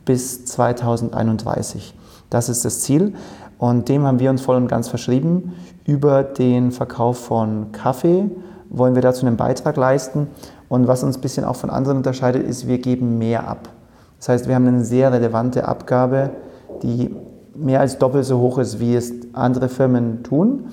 bis 0.04 0.44
2031. 0.46 1.94
Das 2.30 2.48
ist 2.48 2.64
das 2.64 2.80
Ziel 2.80 3.14
und 3.58 3.88
dem 3.88 4.04
haben 4.04 4.18
wir 4.18 4.30
uns 4.30 4.42
voll 4.42 4.56
und 4.56 4.66
ganz 4.66 4.88
verschrieben. 4.88 5.52
Über 5.84 6.24
den 6.24 6.72
Verkauf 6.72 7.18
von 7.18 7.70
Kaffee 7.70 8.28
wollen 8.70 8.94
wir 8.96 9.02
dazu 9.02 9.24
einen 9.24 9.36
Beitrag 9.36 9.76
leisten 9.76 10.26
und 10.68 10.88
was 10.88 11.04
uns 11.04 11.18
ein 11.18 11.20
bisschen 11.20 11.44
auch 11.44 11.56
von 11.56 11.70
anderen 11.70 11.98
unterscheidet, 11.98 12.46
ist, 12.46 12.66
wir 12.66 12.78
geben 12.78 13.18
mehr 13.18 13.48
ab. 13.48 13.68
Das 14.18 14.28
heißt, 14.28 14.48
wir 14.48 14.54
haben 14.54 14.66
eine 14.66 14.84
sehr 14.84 15.12
relevante 15.12 15.66
Abgabe, 15.66 16.30
die 16.82 17.14
mehr 17.54 17.80
als 17.80 17.98
doppelt 17.98 18.24
so 18.24 18.38
hoch 18.38 18.58
ist, 18.58 18.80
wie 18.80 18.94
es 18.94 19.12
andere 19.32 19.68
Firmen 19.68 20.22
tun. 20.22 20.66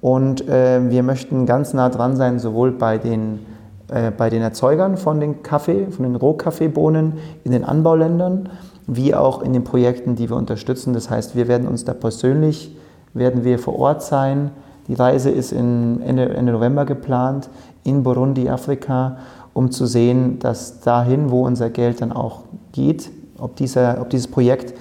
Und 0.00 0.48
äh, 0.48 0.90
wir 0.90 1.02
möchten 1.02 1.46
ganz 1.46 1.72
nah 1.72 1.88
dran 1.88 2.16
sein, 2.16 2.38
sowohl 2.38 2.72
bei 2.72 2.98
den, 2.98 3.40
äh, 3.88 4.10
bei 4.10 4.30
den 4.30 4.42
Erzeugern 4.42 4.96
von 4.96 5.20
den 5.20 5.42
Kaffee, 5.42 5.86
von 5.90 6.04
den 6.04 6.16
Rohkaffeebohnen 6.16 7.14
in 7.44 7.52
den 7.52 7.64
Anbauländern, 7.64 8.48
wie 8.86 9.14
auch 9.14 9.42
in 9.42 9.52
den 9.52 9.64
Projekten, 9.64 10.16
die 10.16 10.28
wir 10.30 10.36
unterstützen. 10.36 10.92
Das 10.92 11.10
heißt, 11.10 11.36
wir 11.36 11.48
werden 11.48 11.68
uns 11.68 11.84
da 11.84 11.94
persönlich, 11.94 12.76
werden 13.14 13.44
wir 13.44 13.58
vor 13.58 13.78
Ort 13.78 14.02
sein. 14.02 14.50
Die 14.88 14.94
Reise 14.94 15.30
ist 15.30 15.52
Ende, 15.52 16.28
Ende 16.30 16.52
November 16.52 16.84
geplant 16.84 17.48
in 17.84 18.02
Burundi, 18.02 18.48
Afrika, 18.48 19.18
um 19.52 19.70
zu 19.70 19.86
sehen, 19.86 20.38
dass 20.38 20.80
dahin, 20.80 21.30
wo 21.30 21.46
unser 21.46 21.70
Geld 21.70 22.00
dann 22.00 22.12
auch 22.12 22.40
geht, 22.72 23.10
ob, 23.38 23.56
dieser, 23.56 24.00
ob 24.00 24.10
dieses 24.10 24.28
Projekt 24.28 24.74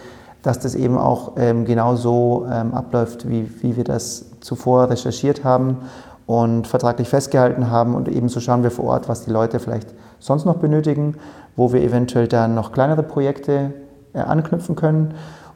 dass 0.46 0.60
das 0.60 0.76
eben 0.76 1.00
auch 1.00 1.32
ähm, 1.38 1.66
genau 1.66 1.96
so 1.96 2.46
ähm, 2.52 2.76
abläuft, 2.76 3.28
wie, 3.28 3.50
wie 3.64 3.78
wir 3.78 3.84
das 3.84 4.26
zuvor 4.42 4.92
recherchiert 4.92 5.44
haben 5.44 5.78
und 6.28 6.68
vertraglich 6.68 7.10
festgehalten 7.10 7.70
haben. 7.70 7.96
Und 7.96 8.08
ebenso 8.08 8.40
schauen 8.40 8.64
wir 8.64 8.72
vor 8.72 8.86
Ort, 8.86 9.10
was 9.10 9.26
die 9.26 9.32
Leute 9.32 9.60
vielleicht 9.60 9.94
sonst 10.20 10.46
noch 10.46 10.56
benötigen, 10.56 11.16
wo 11.56 11.72
wir 11.72 11.82
eventuell 11.82 12.28
dann 12.28 12.56
noch 12.56 12.72
kleinere 12.72 13.04
Projekte 13.04 13.74
äh, 14.14 14.20
anknüpfen 14.20 14.76
können. 14.76 15.14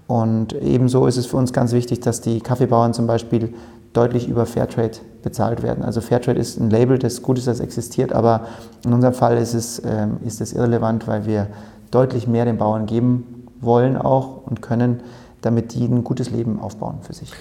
Und 0.07 0.53
ebenso 0.53 1.05
ist 1.05 1.17
es 1.17 1.27
für 1.27 1.37
uns 1.37 1.53
ganz 1.53 1.71
wichtig, 1.71 1.99
dass 1.99 2.21
die 2.21 2.41
Kaffeebauern 2.41 2.93
zum 2.93 3.07
Beispiel 3.07 3.53
deutlich 3.93 4.27
über 4.27 4.45
Fairtrade 4.45 4.97
bezahlt 5.23 5.63
werden. 5.63 5.83
Also 5.83 6.01
Fairtrade 6.01 6.39
ist 6.39 6.59
ein 6.59 6.69
Label, 6.69 6.99
das 6.99 7.21
gut 7.21 7.37
ist, 7.37 7.47
das 7.47 7.59
existiert, 7.59 8.13
aber 8.13 8.41
in 8.85 8.93
unserem 8.93 9.13
Fall 9.13 9.37
ist 9.37 9.53
es, 9.53 9.81
ähm, 9.85 10.17
ist 10.25 10.41
es 10.41 10.53
irrelevant, 10.53 11.07
weil 11.07 11.25
wir 11.25 11.47
deutlich 11.91 12.27
mehr 12.27 12.45
den 12.45 12.57
Bauern 12.57 12.85
geben 12.85 13.47
wollen 13.61 13.97
auch 13.97 14.45
und 14.45 14.61
können, 14.61 15.01
damit 15.41 15.73
die 15.73 15.85
ein 15.85 16.03
gutes 16.03 16.29
Leben 16.29 16.59
aufbauen 16.59 16.99
für 17.01 17.13
sich. 17.13 17.31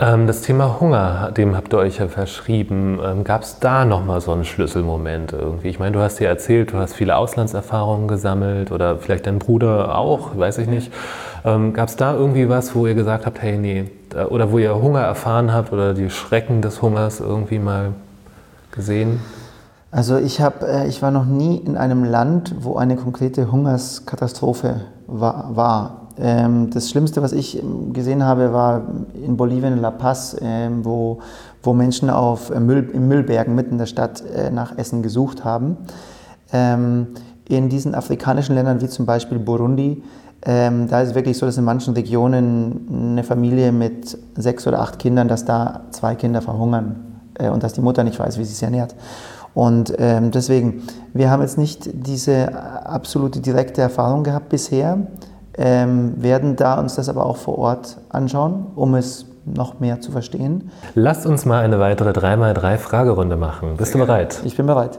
Ähm, 0.00 0.28
das 0.28 0.42
Thema 0.42 0.78
Hunger, 0.80 1.32
dem 1.32 1.56
habt 1.56 1.72
ihr 1.72 1.78
euch 1.78 1.98
ja 1.98 2.06
verschrieben. 2.06 3.00
Ähm, 3.04 3.24
Gab 3.24 3.42
es 3.42 3.58
da 3.58 3.84
nochmal 3.84 4.20
so 4.20 4.32
einen 4.32 4.44
Schlüsselmoment 4.44 5.32
irgendwie? 5.32 5.68
Ich 5.68 5.80
meine, 5.80 5.92
du 5.92 6.00
hast 6.00 6.20
dir 6.20 6.28
erzählt, 6.28 6.72
du 6.72 6.76
hast 6.76 6.94
viele 6.94 7.16
Auslandserfahrungen 7.16 8.06
gesammelt 8.06 8.70
oder 8.70 8.98
vielleicht 8.98 9.26
dein 9.26 9.40
Bruder 9.40 9.98
auch, 9.98 10.36
weiß 10.38 10.58
ich 10.58 10.68
nicht. 10.68 10.92
Ähm, 11.44 11.72
Gab 11.72 11.88
es 11.88 11.96
da 11.96 12.14
irgendwie 12.14 12.48
was, 12.48 12.76
wo 12.76 12.86
ihr 12.86 12.94
gesagt 12.94 13.26
habt, 13.26 13.42
hey, 13.42 13.58
nee, 13.58 13.90
oder 14.30 14.52
wo 14.52 14.58
ihr 14.58 14.74
Hunger 14.80 15.00
erfahren 15.00 15.52
habt 15.52 15.72
oder 15.72 15.94
die 15.94 16.10
Schrecken 16.10 16.62
des 16.62 16.80
Hungers 16.80 17.18
irgendwie 17.18 17.58
mal 17.58 17.92
gesehen? 18.70 19.20
Also 19.90 20.16
ich, 20.16 20.40
hab, 20.40 20.62
äh, 20.62 20.86
ich 20.86 21.02
war 21.02 21.10
noch 21.10 21.24
nie 21.24 21.56
in 21.56 21.76
einem 21.76 22.04
Land, 22.04 22.54
wo 22.60 22.76
eine 22.76 22.94
konkrete 22.94 23.50
Hungerskatastrophe 23.50 24.82
war. 25.08 25.56
war. 25.56 26.07
Ähm, 26.20 26.70
das 26.70 26.90
Schlimmste, 26.90 27.22
was 27.22 27.32
ich 27.32 27.62
ähm, 27.62 27.92
gesehen 27.92 28.24
habe, 28.24 28.52
war 28.52 28.82
in 29.14 29.36
Bolivien, 29.36 29.74
in 29.74 29.80
La 29.80 29.90
Paz, 29.90 30.36
ähm, 30.40 30.84
wo, 30.84 31.20
wo 31.62 31.74
Menschen 31.74 32.10
auf 32.10 32.50
äh, 32.50 32.58
Müll, 32.58 32.90
im 32.92 33.06
Müllbergen 33.08 33.54
mitten 33.54 33.72
in 33.72 33.78
der 33.78 33.86
Stadt 33.86 34.22
äh, 34.34 34.50
nach 34.50 34.76
Essen 34.76 35.02
gesucht 35.02 35.44
haben. 35.44 35.76
In 36.50 37.68
diesen 37.68 37.94
afrikanischen 37.94 38.54
Ländern, 38.54 38.80
wie 38.80 38.88
zum 38.88 39.04
Beispiel 39.04 39.38
Burundi, 39.38 40.02
da 40.40 41.02
ist 41.02 41.10
es 41.10 41.14
wirklich 41.14 41.36
so, 41.36 41.44
dass 41.44 41.58
in 41.58 41.64
manchen 41.64 41.92
Regionen 41.92 43.10
eine 43.10 43.22
Familie 43.22 43.70
mit 43.70 44.16
sechs 44.34 44.66
oder 44.66 44.80
acht 44.80 44.98
Kindern, 44.98 45.28
dass 45.28 45.44
da 45.44 45.82
zwei 45.90 46.14
Kinder 46.14 46.40
verhungern 46.40 47.20
äh, 47.38 47.50
und 47.50 47.62
dass 47.62 47.74
die 47.74 47.82
Mutter 47.82 48.02
nicht 48.02 48.18
weiß, 48.18 48.38
wie 48.38 48.44
sie 48.44 48.54
sich 48.54 48.62
ernährt. 48.62 48.94
Und 49.52 49.94
deswegen, 49.98 50.84
wir 51.12 51.30
haben 51.30 51.42
jetzt 51.42 51.58
nicht 51.58 51.90
diese 51.92 52.54
absolute 52.86 53.40
direkte 53.40 53.82
Erfahrung 53.82 54.22
gehabt 54.22 54.48
bisher, 54.48 54.98
ähm, 55.58 56.22
werden 56.22 56.56
da 56.56 56.78
uns 56.78 56.94
das 56.94 57.08
aber 57.08 57.26
auch 57.26 57.36
vor 57.36 57.58
Ort 57.58 57.98
anschauen, 58.08 58.66
um 58.76 58.94
es 58.94 59.26
noch 59.44 59.80
mehr 59.80 60.00
zu 60.00 60.12
verstehen. 60.12 60.70
Lasst 60.94 61.26
uns 61.26 61.44
mal 61.44 61.64
eine 61.64 61.78
weitere 61.80 62.10
3x3 62.10 62.76
Fragerunde 62.76 63.36
machen. 63.36 63.76
Bist 63.76 63.94
du 63.94 63.98
bereit? 63.98 64.40
Ich 64.44 64.56
bin 64.56 64.66
bereit. 64.66 64.98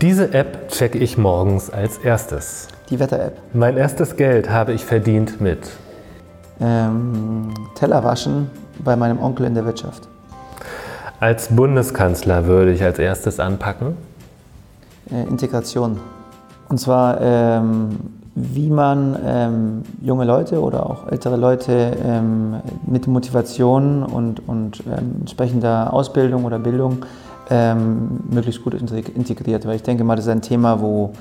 Diese 0.00 0.34
App 0.34 0.68
checke 0.68 0.98
ich 0.98 1.16
morgens 1.16 1.70
als 1.70 1.96
erstes. 1.96 2.68
Die 2.90 3.00
Wetter-App. 3.00 3.38
Mein 3.54 3.78
erstes 3.78 4.16
Geld 4.16 4.50
habe 4.50 4.74
ich 4.74 4.84
verdient 4.84 5.40
mit 5.40 5.60
ähm, 6.60 7.54
Teller 7.74 8.04
waschen 8.04 8.50
bei 8.84 8.96
meinem 8.96 9.18
Onkel 9.18 9.46
in 9.46 9.54
der 9.54 9.64
Wirtschaft. 9.64 10.08
Als 11.20 11.48
Bundeskanzler 11.48 12.46
würde 12.46 12.72
ich 12.72 12.82
als 12.82 12.98
erstes 12.98 13.40
anpacken? 13.40 13.96
Äh, 15.10 15.28
Integration. 15.28 15.98
Und 16.68 16.78
zwar, 16.78 17.20
ähm, 17.20 17.90
wie 18.34 18.70
man 18.70 19.16
ähm, 19.24 19.82
junge 20.02 20.24
Leute 20.24 20.60
oder 20.60 20.88
auch 20.88 21.06
ältere 21.08 21.36
Leute 21.36 21.96
ähm, 22.02 22.56
mit 22.86 23.06
Motivation 23.06 24.02
und, 24.02 24.48
und 24.48 24.82
ähm, 24.86 25.16
entsprechender 25.20 25.92
Ausbildung 25.92 26.44
oder 26.44 26.58
Bildung 26.58 27.04
ähm, 27.50 28.20
möglichst 28.30 28.64
gut 28.64 28.74
integriert. 28.74 29.66
Weil 29.66 29.76
ich 29.76 29.82
denke 29.82 30.04
mal, 30.04 30.16
das 30.16 30.24
ist 30.24 30.30
ein 30.30 30.42
Thema, 30.42 30.80
wo 30.80 31.12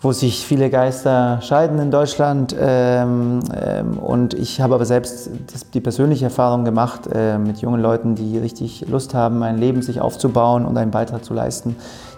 wo 0.00 0.12
sich 0.12 0.46
viele 0.46 0.70
Geister 0.70 1.40
scheiden 1.42 1.78
in 1.80 1.90
Deutschland. 1.90 2.54
Ähm, 2.58 3.40
ähm, 3.60 3.98
und 3.98 4.34
ich 4.34 4.60
habe 4.60 4.74
aber 4.74 4.84
selbst 4.84 5.28
das, 5.52 5.70
die 5.70 5.80
persönliche 5.80 6.26
Erfahrung 6.26 6.64
gemacht 6.64 7.08
äh, 7.12 7.36
mit 7.36 7.58
jungen 7.58 7.80
Leuten, 7.80 8.14
die 8.14 8.38
richtig 8.38 8.86
Lust 8.88 9.14
haben, 9.14 9.42
ein 9.42 9.58
Leben 9.58 9.82
sich 9.82 10.00
aufzubauen 10.00 10.66
und 10.66 10.76
einen 10.76 10.92
Beitrag 10.92 11.24
zu 11.24 11.34
leisten, 11.34 11.74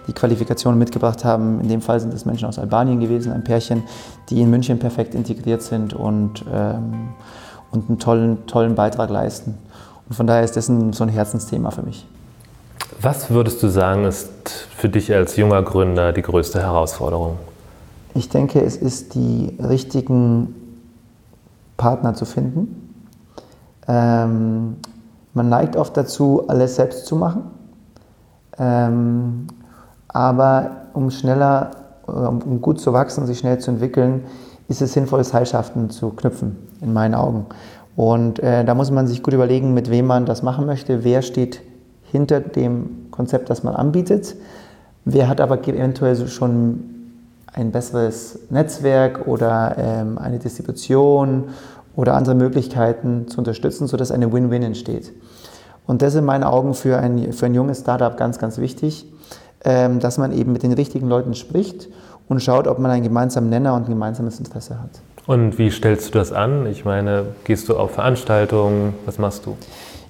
die 0.07 0.13
Qualifikationen 0.13 0.77
mitgebracht 0.77 1.25
haben. 1.25 1.59
In 1.61 1.69
dem 1.69 1.81
Fall 1.81 1.99
sind 1.99 2.13
es 2.13 2.23
Menschen 2.23 2.47
aus 2.47 2.59
Albanien 2.59 2.99
gewesen, 2.99 3.33
ein 3.33 3.43
Pärchen, 3.43 3.83
die 4.29 4.41
in 4.41 4.51
München 4.51 4.77
perfekt 4.77 5.15
integriert 5.15 5.63
sind 5.63 5.95
und, 5.95 6.45
ähm, 6.53 7.09
und 7.71 7.89
einen 7.89 7.97
tollen, 7.97 8.45
tollen 8.45 8.75
Beitrag 8.75 9.09
leisten. 9.09 9.57
Und 10.07 10.13
von 10.13 10.27
daher 10.27 10.43
ist 10.43 10.55
das 10.55 10.69
ein, 10.69 10.93
so 10.93 11.03
ein 11.03 11.09
Herzensthema 11.09 11.71
für 11.71 11.81
mich. 11.81 12.05
Was 13.01 13.31
würdest 13.31 13.63
du 13.63 13.69
sagen, 13.69 14.03
ist 14.03 14.29
für 14.77 14.87
dich 14.87 15.11
als 15.11 15.35
junger 15.35 15.63
Gründer 15.63 16.13
die 16.13 16.21
größte 16.21 16.61
Herausforderung? 16.61 17.37
Ich 18.13 18.29
denke, 18.29 18.61
es 18.61 18.75
ist 18.75 19.15
die 19.15 19.57
richtigen 19.61 20.55
Partner 21.77 22.13
zu 22.13 22.25
finden. 22.25 22.93
Ähm, 23.87 24.75
man 25.33 25.49
neigt 25.49 25.77
oft 25.77 25.95
dazu, 25.95 26.47
alles 26.47 26.75
selbst 26.75 27.05
zu 27.05 27.15
machen. 27.15 27.43
Ähm, 28.57 29.47
aber 30.09 30.71
um 30.93 31.09
schneller, 31.09 31.71
um 32.05 32.61
gut 32.61 32.81
zu 32.81 32.91
wachsen, 32.91 33.25
sich 33.25 33.39
schnell 33.39 33.59
zu 33.59 33.71
entwickeln, 33.71 34.25
ist 34.67 34.81
es 34.81 34.93
sinnvoll, 34.93 35.23
Seilschaften 35.23 35.89
zu 35.89 36.09
knüpfen, 36.09 36.57
in 36.81 36.91
meinen 36.91 37.15
Augen. 37.15 37.45
Und 37.95 38.39
äh, 38.39 38.65
da 38.65 38.75
muss 38.75 38.91
man 38.91 39.07
sich 39.07 39.23
gut 39.23 39.33
überlegen, 39.33 39.73
mit 39.73 39.89
wem 39.89 40.07
man 40.07 40.25
das 40.25 40.43
machen 40.43 40.65
möchte. 40.65 41.03
Wer 41.03 41.21
steht 41.21 41.61
hinter 42.03 42.41
dem 42.41 43.09
Konzept, 43.11 43.49
das 43.49 43.63
man 43.63 43.75
anbietet? 43.75 44.35
Wer 45.05 45.29
hat 45.29 45.39
aber 45.41 45.65
eventuell 45.67 46.27
schon 46.27 46.90
ein 47.53 47.71
besseres 47.71 48.39
Netzwerk 48.49 49.27
oder 49.27 49.75
ähm, 49.77 50.17
eine 50.17 50.39
Distribution 50.39 51.49
oder 51.95 52.15
andere 52.15 52.35
Möglichkeiten 52.35 53.27
zu 53.27 53.39
unterstützen, 53.39 53.87
sodass 53.87 54.11
eine 54.11 54.31
Win-Win 54.31 54.63
entsteht. 54.63 55.11
Und 55.85 56.01
das 56.01 56.13
ist 56.13 56.19
in 56.19 56.25
meinen 56.25 56.43
Augen 56.43 56.73
für 56.73 56.97
ein, 56.97 57.33
für 57.33 57.47
ein 57.47 57.53
junges 57.53 57.81
Startup 57.81 58.15
ganz, 58.15 58.39
ganz 58.39 58.57
wichtig, 58.57 59.05
ähm, 59.65 59.99
dass 59.99 60.17
man 60.17 60.31
eben 60.31 60.53
mit 60.53 60.63
den 60.63 60.73
richtigen 60.73 61.07
Leuten 61.07 61.33
spricht 61.33 61.89
und 62.29 62.41
schaut, 62.41 62.67
ob 62.67 62.79
man 62.79 62.91
einen 62.91 63.03
gemeinsamen 63.03 63.49
Nenner 63.49 63.73
und 63.73 63.83
ein 63.83 63.89
gemeinsames 63.89 64.39
Interesse 64.39 64.79
hat. 64.79 65.01
Und 65.27 65.57
wie 65.57 65.69
stellst 65.69 66.07
du 66.07 66.17
das 66.17 66.31
an? 66.31 66.65
Ich 66.65 66.85
meine, 66.85 67.25
gehst 67.43 67.69
du 67.69 67.77
auf 67.77 67.91
Veranstaltungen? 67.91 68.93
Was 69.05 69.19
machst 69.19 69.45
du? 69.45 69.57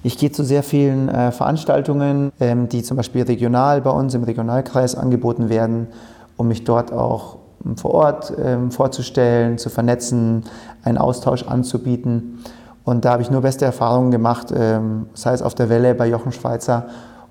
Ich 0.04 0.18
gehe 0.18 0.32
zu 0.32 0.42
sehr 0.42 0.62
vielen 0.62 1.08
äh, 1.08 1.32
Veranstaltungen, 1.32 2.32
ähm, 2.40 2.68
die 2.68 2.82
zum 2.82 2.96
Beispiel 2.96 3.22
regional 3.22 3.80
bei 3.80 3.90
uns 3.90 4.14
im 4.14 4.24
Regionalkreis 4.24 4.94
angeboten 4.94 5.48
werden 5.48 5.88
um 6.36 6.48
mich 6.48 6.64
dort 6.64 6.92
auch 6.92 7.36
ähm, 7.64 7.76
vor 7.76 7.94
Ort 7.94 8.32
ähm, 8.42 8.70
vorzustellen, 8.70 9.58
zu 9.58 9.70
vernetzen, 9.70 10.44
einen 10.82 10.98
Austausch 10.98 11.44
anzubieten. 11.44 12.44
Und 12.84 13.04
da 13.04 13.12
habe 13.12 13.22
ich 13.22 13.30
nur 13.30 13.42
beste 13.42 13.64
Erfahrungen 13.64 14.10
gemacht, 14.10 14.52
ähm, 14.54 15.06
sei 15.14 15.32
es 15.32 15.42
auf 15.42 15.54
der 15.54 15.68
Welle 15.68 15.94
bei 15.94 16.08
Jochen 16.08 16.32
Schweizer 16.32 16.86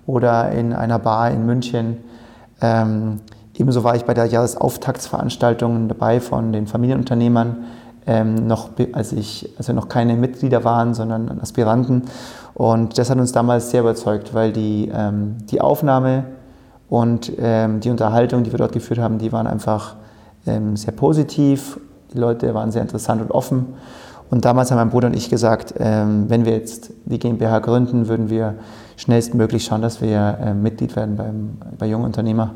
oder 0.05 0.51
in 0.51 0.73
einer 0.73 0.99
Bar 0.99 1.31
in 1.31 1.45
München. 1.45 1.97
Ähm, 2.61 3.19
ebenso 3.57 3.83
war 3.83 3.95
ich 3.95 4.05
bei 4.05 4.13
der 4.13 4.25
Jahresauftaktsveranstaltung 4.25 5.87
dabei 5.89 6.21
von 6.21 6.53
den 6.53 6.67
Familienunternehmern 6.67 7.57
ähm, 8.07 8.47
noch, 8.47 8.69
als 8.93 9.11
ich, 9.11 9.53
also 9.57 9.73
noch 9.73 9.87
keine 9.87 10.15
Mitglieder 10.15 10.63
waren, 10.63 10.93
sondern 10.93 11.39
Aspiranten. 11.41 12.03
Und 12.53 12.97
das 12.97 13.09
hat 13.09 13.17
uns 13.17 13.31
damals 13.31 13.71
sehr 13.71 13.81
überzeugt, 13.81 14.33
weil 14.33 14.51
die, 14.51 14.91
ähm, 14.93 15.37
die 15.49 15.61
Aufnahme 15.61 16.25
und 16.91 17.31
ähm, 17.39 17.79
die 17.79 17.89
Unterhaltung, 17.89 18.43
die 18.43 18.51
wir 18.51 18.57
dort 18.57 18.73
geführt 18.73 18.99
haben, 18.99 19.17
die 19.17 19.31
waren 19.31 19.47
einfach 19.47 19.95
ähm, 20.45 20.75
sehr 20.75 20.91
positiv. 20.91 21.79
Die 22.13 22.17
Leute 22.17 22.53
waren 22.53 22.69
sehr 22.69 22.81
interessant 22.81 23.21
und 23.21 23.31
offen. 23.31 23.67
Und 24.29 24.43
damals 24.43 24.71
haben 24.71 24.77
mein 24.77 24.89
Bruder 24.89 25.07
und 25.07 25.15
ich 25.15 25.29
gesagt, 25.29 25.73
ähm, 25.79 26.25
wenn 26.27 26.43
wir 26.43 26.51
jetzt 26.51 26.91
die 27.05 27.17
GmbH 27.17 27.59
gründen, 27.59 28.09
würden 28.09 28.29
wir 28.29 28.55
schnellstmöglich 28.97 29.63
schauen, 29.63 29.81
dass 29.81 30.01
wir 30.01 30.37
äh, 30.41 30.53
Mitglied 30.53 30.97
werden 30.97 31.15
beim, 31.15 31.51
bei 31.77 31.85
jungen 31.85 32.03
Unternehmer. 32.03 32.55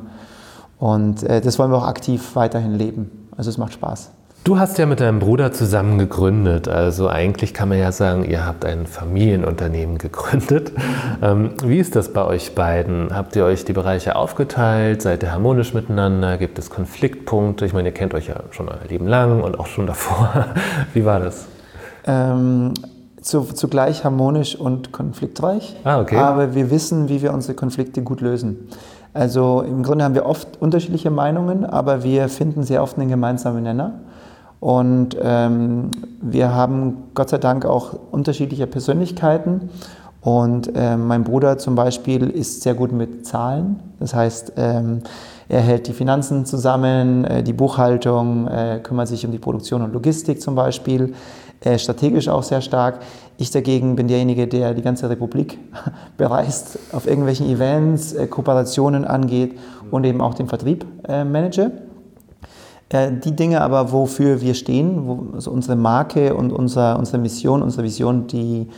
Und 0.80 1.24
äh, 1.24 1.40
das 1.40 1.58
wollen 1.58 1.72
wir 1.72 1.78
auch 1.78 1.88
aktiv 1.88 2.36
weiterhin 2.36 2.74
leben. 2.74 3.30
Also 3.38 3.50
es 3.50 3.58
macht 3.58 3.72
Spaß. 3.72 4.12
Du 4.46 4.60
hast 4.60 4.78
ja 4.78 4.86
mit 4.86 5.00
deinem 5.00 5.18
Bruder 5.18 5.52
zusammen 5.54 5.98
gegründet. 5.98 6.68
Also 6.68 7.10
eigentlich 7.10 7.56
kann 7.56 7.68
man 7.68 7.80
ja 7.80 7.92
sagen, 7.92 8.24
ihr 8.26 8.46
habt 8.46 8.64
ein 8.64 8.86
Familienunternehmen 8.86 9.98
gegründet. 9.98 10.72
Ähm, 11.24 11.54
wie 11.64 11.80
ist 11.80 11.96
das 11.96 12.14
bei 12.14 12.24
euch 12.24 12.54
beiden? 12.54 13.10
Habt 13.12 13.36
ihr 13.36 13.44
euch 13.44 13.66
die 13.66 13.74
Bereiche 13.74 14.16
aufgeteilt? 14.16 15.02
Seid 15.02 15.24
ihr 15.24 15.32
harmonisch 15.32 15.74
miteinander? 15.74 16.38
Gibt 16.38 16.60
es 16.60 16.70
Konfliktpunkte? 16.70 17.66
Ich 17.66 17.74
meine, 17.74 17.88
ihr 17.88 17.94
kennt 17.96 18.14
euch 18.14 18.28
ja 18.28 18.36
schon 18.52 18.70
euer 18.70 18.86
Leben 18.88 19.08
lang 19.08 19.42
und 19.42 19.60
auch 19.60 19.66
schon 19.66 19.88
davor. 19.88 20.46
Wie 20.94 21.06
war 21.06 21.20
das? 21.20 21.48
Ähm, 22.06 22.76
zu, 23.20 23.46
zugleich 23.46 24.04
harmonisch 24.04 24.56
und 24.56 24.92
konfliktreich. 24.92 25.76
Ah, 25.84 26.00
okay. 26.02 26.18
Aber 26.18 26.54
wir 26.54 26.70
wissen, 26.70 27.10
wie 27.10 27.24
wir 27.24 27.34
unsere 27.34 27.56
Konflikte 27.56 28.04
gut 28.04 28.22
lösen. 28.22 28.70
Also 29.12 29.64
im 29.64 29.82
Grunde 29.82 30.06
haben 30.06 30.14
wir 30.14 30.28
oft 30.28 30.62
unterschiedliche 30.62 31.10
Meinungen, 31.10 31.66
aber 31.66 32.04
wir 32.04 32.30
finden 32.30 32.62
sehr 32.62 32.84
oft 32.84 33.00
einen 33.00 33.10
gemeinsamen 33.10 33.64
Nenner. 33.64 34.02
Und 34.60 35.18
ähm, 35.22 35.92
wir 36.22 36.54
haben 36.54 37.04
Gott 37.14 37.30
sei 37.30 37.38
Dank 37.38 37.66
auch 37.66 37.96
unterschiedliche 38.12 38.68
Persönlichkeiten. 38.68 39.70
Und 40.22 40.72
ähm, 40.74 41.06
mein 41.06 41.24
Bruder 41.24 41.60
zum 41.60 41.76
Beispiel 41.76 42.30
ist 42.32 42.64
sehr 42.64 42.74
gut 42.74 42.92
mit 42.92 43.28
Zahlen. 43.28 43.80
Das 44.00 44.16
heißt, 44.16 44.54
ähm, 44.58 45.02
er 45.48 45.62
hält 45.62 45.88
die 45.88 45.94
Finanzen 45.94 46.46
zusammen, 46.46 47.26
äh, 47.26 47.44
die 47.44 47.54
Buchhaltung, 47.54 48.48
äh, 48.48 48.80
kümmert 48.82 49.08
sich 49.08 49.24
um 49.24 49.32
die 49.32 49.38
Produktion 49.38 49.84
und 49.84 49.94
Logistik 49.94 50.42
zum 50.42 50.56
Beispiel 50.56 51.14
äh, 51.62 51.78
strategisch 51.78 52.28
auch 52.28 52.44
sehr 52.44 52.62
stark. 52.62 53.00
Ich 53.38 53.52
dagegen 53.52 53.96
bin 53.96 54.08
derjenige, 54.08 54.48
der 54.48 54.74
die 54.74 54.82
ganze 54.82 55.10
Republik 55.10 55.60
bereist, 56.18 56.80
auf 56.92 57.08
irgendwelchen 57.08 57.48
Events, 57.48 58.14
äh, 58.14 58.28
Kooperationen 58.28 59.06
angeht 59.06 59.58
und 59.92 60.06
eben 60.06 60.22
auch 60.22 60.34
den 60.34 60.48
Vertrieb 60.48 60.86
äh, 61.08 61.24
manage. 61.24 61.72
Äh, 62.90 63.12
die 63.12 63.36
Dinge 63.36 63.62
aber, 63.62 63.92
wofür 63.92 64.42
wir 64.42 64.54
stehen, 64.54 65.08
wo, 65.08 65.36
also 65.36 65.52
unsere 65.52 65.76
Marke 65.76 66.36
und 66.36 66.52
unser, 66.52 66.98
unsere 66.98 67.18
Mission, 67.18 67.62
unsere 67.62 67.84
Vision, 67.84 68.28
die, 68.28 68.70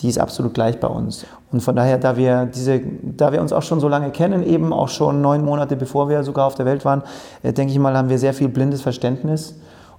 die 0.00 0.08
ist 0.08 0.18
absolut 0.18 0.54
gleich 0.54 0.78
bei 0.80 0.88
uns. 0.88 1.26
Und 1.52 1.60
von 1.60 1.76
daher, 1.76 1.98
da 1.98 2.16
wir, 2.16 2.46
diese, 2.46 2.80
da 3.02 3.32
wir 3.32 3.40
uns 3.40 3.52
auch 3.52 3.62
schon 3.62 3.80
so 3.80 3.88
lange 3.88 4.10
kennen, 4.10 4.42
eben 4.42 4.72
auch 4.72 4.88
schon 4.88 5.20
neun 5.20 5.44
Monate 5.44 5.76
bevor 5.76 6.08
wir 6.08 6.22
sogar 6.22 6.46
auf 6.46 6.54
der 6.54 6.66
Welt 6.66 6.84
waren, 6.84 7.02
äh, 7.42 7.52
denke 7.52 7.72
ich 7.72 7.78
mal, 7.78 7.96
haben 7.96 8.08
wir 8.08 8.18
sehr 8.18 8.34
viel 8.34 8.48
blindes 8.48 8.82
Verständnis 8.82 9.54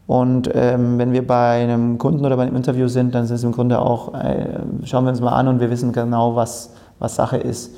und 0.07 0.49
ähm, 0.53 0.97
wenn 0.97 1.11
wir 1.11 1.27
bei 1.27 1.61
einem 1.61 1.97
Kunden 1.97 2.25
oder 2.25 2.37
bei 2.37 2.43
einem 2.43 2.55
Interview 2.55 2.87
sind, 2.87 3.13
dann 3.13 3.25
ist 3.25 3.31
es 3.31 3.43
im 3.43 3.51
Grunde 3.51 3.79
auch, 3.79 4.13
äh, 4.13 4.59
schauen 4.85 5.03
wir 5.03 5.09
uns 5.11 5.19
mal 5.19 5.33
an 5.33 5.49
und 5.49 5.59
wir 5.59 5.69
wissen 5.69 5.91
genau, 5.91 6.35
was, 6.35 6.71
was 6.97 7.15
Sache 7.15 7.35
ist. 7.35 7.75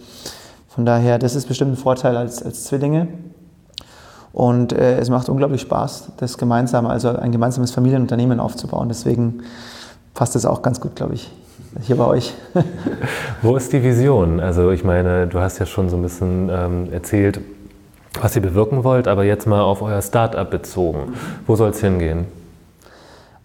Von 0.68 0.86
daher, 0.86 1.18
das 1.18 1.36
ist 1.36 1.48
bestimmt 1.48 1.72
ein 1.72 1.76
Vorteil 1.76 2.16
als, 2.16 2.44
als 2.44 2.66
Zwillinge. 2.66 3.08
Und 4.32 4.74
äh, 4.74 5.00
es 5.00 5.10
macht 5.10 5.30
unglaublich 5.30 5.62
Spaß, 5.62 6.12
das 6.18 6.38
gemeinsam, 6.38 6.86
also 6.86 7.10
ein 7.10 7.32
gemeinsames 7.32 7.72
Familienunternehmen 7.72 8.40
aufzubauen. 8.40 8.88
Deswegen 8.90 9.42
passt 10.14 10.36
es 10.36 10.46
auch 10.46 10.62
ganz 10.62 10.80
gut, 10.80 10.96
glaube 10.96 11.16
ich, 11.16 11.32
hier 11.82 11.96
bei 11.96 12.06
euch. 12.06 12.34
Wo 13.42 13.56
ist 13.56 13.74
die 13.74 13.84
Vision? 13.84 14.40
Also 14.40 14.72
ich 14.72 14.84
meine, 14.84 15.28
du 15.28 15.40
hast 15.40 15.60
ja 15.60 15.66
schon 15.66 15.90
so 15.90 15.98
ein 15.98 16.04
bisschen 16.04 16.50
ähm, 16.52 16.94
erzählt, 16.94 17.42
was 18.22 18.36
ihr 18.36 18.42
bewirken 18.42 18.84
wollt, 18.84 19.08
aber 19.08 19.24
jetzt 19.24 19.48
mal 19.48 19.62
auf 19.62 19.82
euer 19.82 20.02
Startup 20.02 20.50
bezogen. 20.50 21.14
Wo 21.48 21.56
soll 21.56 21.70
es 21.70 21.80
hingehen? 21.80 22.26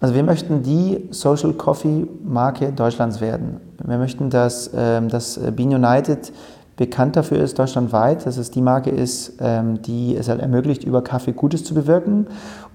Also 0.01 0.15
wir 0.15 0.23
möchten 0.23 0.63
die 0.63 1.09
Social 1.11 1.55
Coffee 1.55 2.07
Marke 2.23 2.73
Deutschlands 2.73 3.23
werden. 3.23 3.61
Wir 3.83 3.97
möchten, 3.97 4.29
dass, 4.29 4.71
ähm, 4.77 5.09
dass 5.09 5.41
Bean 5.57 5.73
United 5.75 6.31
bekannt 6.77 7.17
dafür 7.17 7.39
ist 7.39 7.59
deutschlandweit, 7.59 8.27
dass 8.27 8.37
es 8.37 8.51
die 8.51 8.63
Marke 8.63 8.91
ist, 8.91 9.35
ähm, 9.41 9.83
die 9.83 10.17
es 10.17 10.29
halt 10.29 10.41
ermöglicht, 10.41 10.85
über 10.85 11.03
Kaffee 11.03 11.33
Gutes 11.33 11.65
zu 11.65 11.75
bewirken 11.75 12.27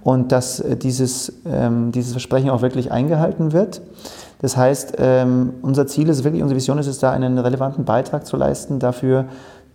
und 0.04 0.32
dass 0.32 0.60
äh, 0.60 0.78
dieses, 0.78 1.34
ähm, 1.46 1.92
dieses 1.92 2.12
Versprechen 2.12 2.50
auch 2.50 2.62
wirklich 2.62 2.92
eingehalten 2.92 3.52
wird. 3.52 3.82
Das 4.42 4.56
heißt, 4.56 4.96
unser 5.64 5.86
Ziel 5.86 6.08
ist 6.08 6.24
wirklich, 6.24 6.42
unsere 6.42 6.56
Vision 6.56 6.78
ist 6.78 6.88
es 6.88 7.00
da, 7.00 7.12
einen 7.12 7.38
relevanten 7.38 7.84
Beitrag 7.84 8.26
zu 8.26 8.38
leisten 8.38 8.80
dafür, 8.80 9.26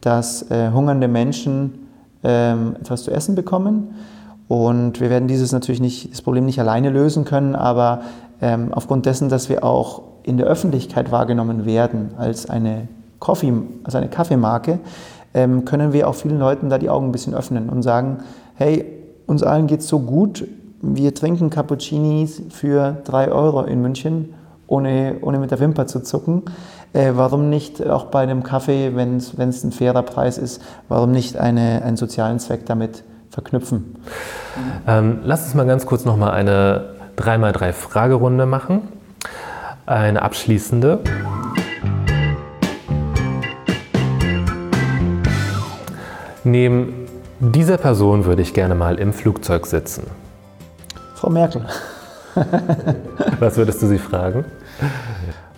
dass 0.01 0.51
äh, 0.51 0.71
hungernde 0.71 1.07
Menschen 1.07 1.89
ähm, 2.23 2.77
etwas 2.81 3.03
zu 3.03 3.11
essen 3.11 3.35
bekommen. 3.35 3.95
Und 4.49 5.01
wir 5.01 5.11
werden 5.11 5.29
dieses 5.29 5.53
natürlich 5.53 5.81
nicht, 5.81 6.13
das 6.13 6.23
Problem 6.23 6.45
nicht 6.45 6.61
alleine 6.61 6.91
lösen 6.91 7.25
können, 7.25 7.55
aber 7.55 8.03
ähm, 8.43 8.73
aufgrund 8.73 9.07
dessen, 9.07 9.29
dass 9.29 9.49
wir 9.49 9.65
auch 9.65 10.03
in 10.23 10.37
der 10.37 10.47
Öffentlichkeit 10.47 11.11
wahrgenommen 11.11 11.65
werden 11.65 12.11
als 12.19 12.49
eine, 12.49 12.89
Coffee, 13.25 13.53
als 13.85 13.95
eine 13.95 14.09
Kaffeemarke, 14.09 14.81
ähm, 15.33 15.65
können 15.65 15.95
wir 15.95 16.09
auch 16.09 16.15
vielen 16.15 16.39
Leuten 16.39 16.69
da 16.69 16.77
die 16.77 16.91
Augen 16.91 17.09
ein 17.09 17.13
bisschen 17.13 17.35
öffnen 17.35 17.71
und 17.71 17.83
sagen, 17.83 18.19
hey, 18.55 18.85
uns 19.27 19.43
allen 19.43 19.67
geht 19.67 19.81
es 19.81 19.89
so 19.89 20.01
gut, 20.01 20.47
wir 20.83 21.15
trinken 21.15 21.49
Cappuccinis 21.49 22.43
für 22.51 22.99
drei 23.05 23.33
Euro 23.33 23.63
in 23.63 23.81
München, 23.81 24.35
ohne, 24.67 25.17
ohne 25.23 25.39
mit 25.39 25.51
der 25.51 25.59
Wimper 25.59 25.87
zu 25.87 26.01
zucken. 26.01 26.43
Äh, 26.93 27.13
warum 27.15 27.49
nicht 27.49 27.85
auch 27.87 28.05
bei 28.07 28.21
einem 28.21 28.43
Kaffee, 28.43 28.95
wenn 28.95 29.17
es 29.17 29.65
ein 29.65 29.73
fairer 29.73 30.03
Preis 30.03 30.37
ist, 30.37 30.61
warum 30.89 31.11
nicht 31.11 31.39
eine, 31.39 31.83
einen 31.83 31.97
sozialen 31.97 32.39
Zweck 32.39 32.67
damit 32.67 33.05
verknüpfen? 33.31 33.97
Ähm, 34.87 35.21
lass 35.25 35.47
uns 35.47 35.55
mal 35.55 35.67
ganz 35.67 35.87
kurz 35.87 36.05
nochmal 36.05 36.33
eine 36.33 36.91
3x3-Fragerunde 37.17 38.45
machen. 38.45 38.83
Eine 39.87 40.23
abschließende. 40.23 41.01
Neben 46.45 47.07
dieser 47.41 47.79
Person 47.79 48.27
würde 48.27 48.43
ich 48.43 48.53
gerne 48.53 48.75
mal 48.75 48.99
im 48.99 49.15
Flugzeug 49.15 49.67
sitzen. 49.67 50.07
Frau 51.15 51.31
Merkel. 51.31 51.65
Was 53.41 53.57
würdest 53.57 53.83
du 53.83 53.87
sie 53.87 53.99
fragen? 53.99 54.45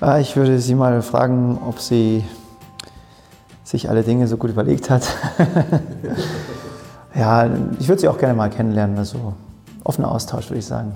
Ah, 0.00 0.18
ich 0.18 0.36
würde 0.36 0.60
sie 0.60 0.76
mal 0.76 1.02
fragen, 1.02 1.58
ob 1.66 1.80
sie 1.80 2.24
sich 3.64 3.90
alle 3.90 4.04
Dinge 4.04 4.28
so 4.28 4.36
gut 4.36 4.50
überlegt 4.50 4.88
hat. 4.88 5.02
ja, 7.14 7.50
ich 7.80 7.88
würde 7.88 8.00
sie 8.00 8.08
auch 8.08 8.18
gerne 8.18 8.34
mal 8.34 8.50
kennenlernen, 8.50 8.96
also 8.96 9.32
offener 9.82 10.12
Austausch, 10.12 10.50
würde 10.50 10.60
ich 10.60 10.66
sagen. 10.66 10.92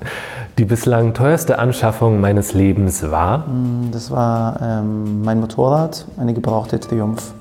Die 0.56 0.64
bislang 0.64 1.14
teuerste 1.14 1.58
Anschaffung 1.58 2.20
meines 2.20 2.54
Lebens 2.54 3.10
war? 3.10 3.46
Hm, 3.46 3.88
das 3.90 4.12
war 4.12 4.60
ähm, 4.62 5.22
mein 5.22 5.40
Motorrad, 5.40 6.06
eine 6.16 6.32
gebrauchte 6.32 6.78
Triumph, 6.78 7.32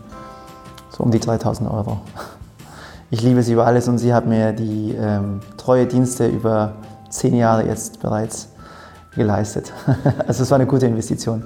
so 0.90 1.04
um 1.04 1.12
die 1.12 1.20
3000 1.20 1.70
Euro. 1.70 2.00
Ich 3.12 3.24
liebe 3.24 3.42
sie 3.42 3.54
über 3.54 3.66
alles 3.66 3.88
und 3.88 3.98
sie 3.98 4.14
hat 4.14 4.28
mir 4.28 4.54
die 4.54 4.94
ähm, 4.96 5.40
treue 5.58 5.88
Dienste 5.88 6.28
über 6.28 6.74
zehn 7.10 7.36
Jahre 7.36 7.66
jetzt 7.66 8.02
bereits 8.02 8.50
geleistet. 9.16 9.74
Also 10.28 10.44
es 10.44 10.52
war 10.52 10.58
eine 10.60 10.68
gute 10.68 10.86
Investition. 10.86 11.44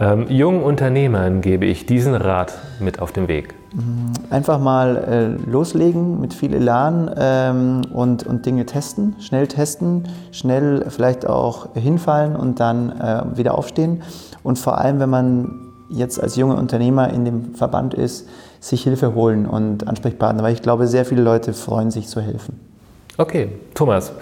Ähm, 0.00 0.26
jungen 0.30 0.62
Unternehmern 0.62 1.42
gebe 1.42 1.66
ich 1.66 1.84
diesen 1.84 2.14
Rat 2.14 2.54
mit 2.80 3.00
auf 3.00 3.12
den 3.12 3.28
Weg. 3.28 3.54
Mm, 3.74 4.32
einfach 4.32 4.58
mal 4.58 4.96
äh, 4.96 5.50
loslegen 5.50 6.22
mit 6.22 6.32
viel 6.32 6.54
Elan 6.54 7.10
ähm, 7.18 7.82
und, 7.92 8.26
und 8.26 8.46
Dinge 8.46 8.64
testen, 8.64 9.16
schnell 9.20 9.46
testen, 9.46 10.04
schnell 10.30 10.86
vielleicht 10.88 11.26
auch 11.26 11.74
hinfallen 11.74 12.34
und 12.34 12.60
dann 12.60 12.92
äh, 12.92 13.36
wieder 13.36 13.58
aufstehen. 13.58 14.02
Und 14.42 14.58
vor 14.58 14.78
allem, 14.78 15.00
wenn 15.00 15.10
man 15.10 15.67
jetzt 15.88 16.22
als 16.22 16.36
junger 16.36 16.58
Unternehmer 16.58 17.12
in 17.12 17.24
dem 17.24 17.54
Verband 17.54 17.94
ist, 17.94 18.28
sich 18.60 18.82
Hilfe 18.82 19.14
holen 19.14 19.46
und 19.46 19.86
Ansprechpartner, 19.86 20.42
weil 20.42 20.52
ich 20.52 20.62
glaube, 20.62 20.86
sehr 20.86 21.04
viele 21.04 21.22
Leute 21.22 21.52
freuen 21.52 21.90
sich 21.90 22.08
zu 22.08 22.20
helfen. 22.20 22.60
Okay, 23.16 23.48
Thomas. 23.74 24.12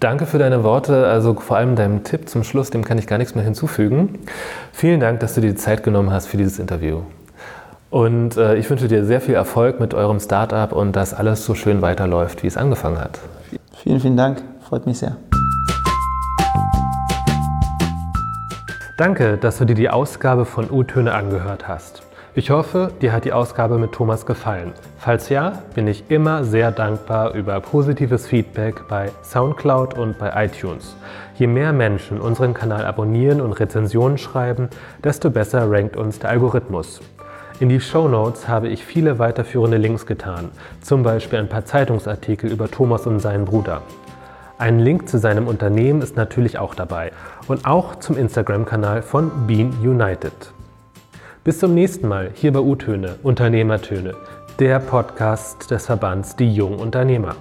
Danke 0.00 0.26
für 0.26 0.38
deine 0.38 0.64
Worte, 0.64 1.06
also 1.06 1.34
vor 1.34 1.56
allem 1.56 1.76
deinem 1.76 2.04
Tipp 2.04 2.28
zum 2.28 2.44
Schluss, 2.44 2.68
dem 2.68 2.84
kann 2.84 2.98
ich 2.98 3.06
gar 3.06 3.16
nichts 3.16 3.34
mehr 3.34 3.44
hinzufügen. 3.44 4.18
Vielen 4.72 5.00
Dank, 5.00 5.20
dass 5.20 5.34
du 5.34 5.40
dir 5.40 5.52
die 5.52 5.56
Zeit 5.56 5.82
genommen 5.82 6.10
hast 6.10 6.26
für 6.26 6.36
dieses 6.36 6.58
Interview. 6.58 7.00
Und 7.90 8.36
äh, 8.36 8.56
ich 8.56 8.68
wünsche 8.68 8.88
dir 8.88 9.04
sehr 9.04 9.20
viel 9.20 9.34
Erfolg 9.34 9.80
mit 9.80 9.94
eurem 9.94 10.18
Startup 10.18 10.72
und 10.72 10.96
dass 10.96 11.14
alles 11.14 11.44
so 11.44 11.54
schön 11.54 11.80
weiterläuft, 11.80 12.42
wie 12.42 12.48
es 12.48 12.56
angefangen 12.56 12.98
hat. 12.98 13.18
Vielen, 13.82 14.00
vielen 14.00 14.16
Dank, 14.16 14.42
freut 14.68 14.84
mich 14.84 14.98
sehr. 14.98 15.16
Danke, 18.96 19.38
dass 19.38 19.58
du 19.58 19.64
dir 19.64 19.74
die 19.74 19.90
Ausgabe 19.90 20.44
von 20.44 20.70
U-Töne 20.70 21.12
angehört 21.12 21.66
hast. 21.66 22.04
Ich 22.36 22.50
hoffe, 22.50 22.92
dir 23.02 23.12
hat 23.12 23.24
die 23.24 23.32
Ausgabe 23.32 23.76
mit 23.76 23.90
Thomas 23.90 24.24
gefallen. 24.24 24.72
Falls 24.98 25.30
ja, 25.30 25.64
bin 25.74 25.88
ich 25.88 26.12
immer 26.12 26.44
sehr 26.44 26.70
dankbar 26.70 27.34
über 27.34 27.58
positives 27.58 28.28
Feedback 28.28 28.86
bei 28.88 29.10
SoundCloud 29.24 29.94
und 29.98 30.16
bei 30.16 30.44
iTunes. 30.44 30.94
Je 31.36 31.48
mehr 31.48 31.72
Menschen 31.72 32.20
unseren 32.20 32.54
Kanal 32.54 32.86
abonnieren 32.86 33.40
und 33.40 33.54
Rezensionen 33.54 34.16
schreiben, 34.16 34.68
desto 35.02 35.28
besser 35.28 35.68
rankt 35.68 35.96
uns 35.96 36.20
der 36.20 36.30
Algorithmus. 36.30 37.00
In 37.58 37.70
die 37.70 37.80
Show 37.80 38.06
Notes 38.06 38.46
habe 38.46 38.68
ich 38.68 38.84
viele 38.84 39.18
weiterführende 39.18 39.76
Links 39.76 40.06
getan, 40.06 40.52
zum 40.80 41.02
Beispiel 41.02 41.40
ein 41.40 41.48
paar 41.48 41.64
Zeitungsartikel 41.64 42.48
über 42.48 42.70
Thomas 42.70 43.08
und 43.08 43.18
seinen 43.18 43.44
Bruder. 43.44 43.82
Ein 44.56 44.78
Link 44.78 45.08
zu 45.08 45.18
seinem 45.18 45.48
Unternehmen 45.48 46.00
ist 46.00 46.16
natürlich 46.16 46.58
auch 46.58 46.76
dabei 46.76 47.10
und 47.48 47.66
auch 47.66 47.96
zum 47.96 48.16
Instagram-Kanal 48.16 49.02
von 49.02 49.48
Bean 49.48 49.72
United. 49.82 50.52
Bis 51.42 51.58
zum 51.58 51.74
nächsten 51.74 52.06
Mal 52.06 52.30
hier 52.34 52.52
bei 52.52 52.60
U-Töne, 52.60 53.16
Unternehmertöne, 53.24 54.14
der 54.60 54.78
Podcast 54.78 55.72
des 55.72 55.86
Verbands 55.86 56.36
Die 56.36 56.54
Jungen 56.54 56.78
Unternehmer. 56.78 57.34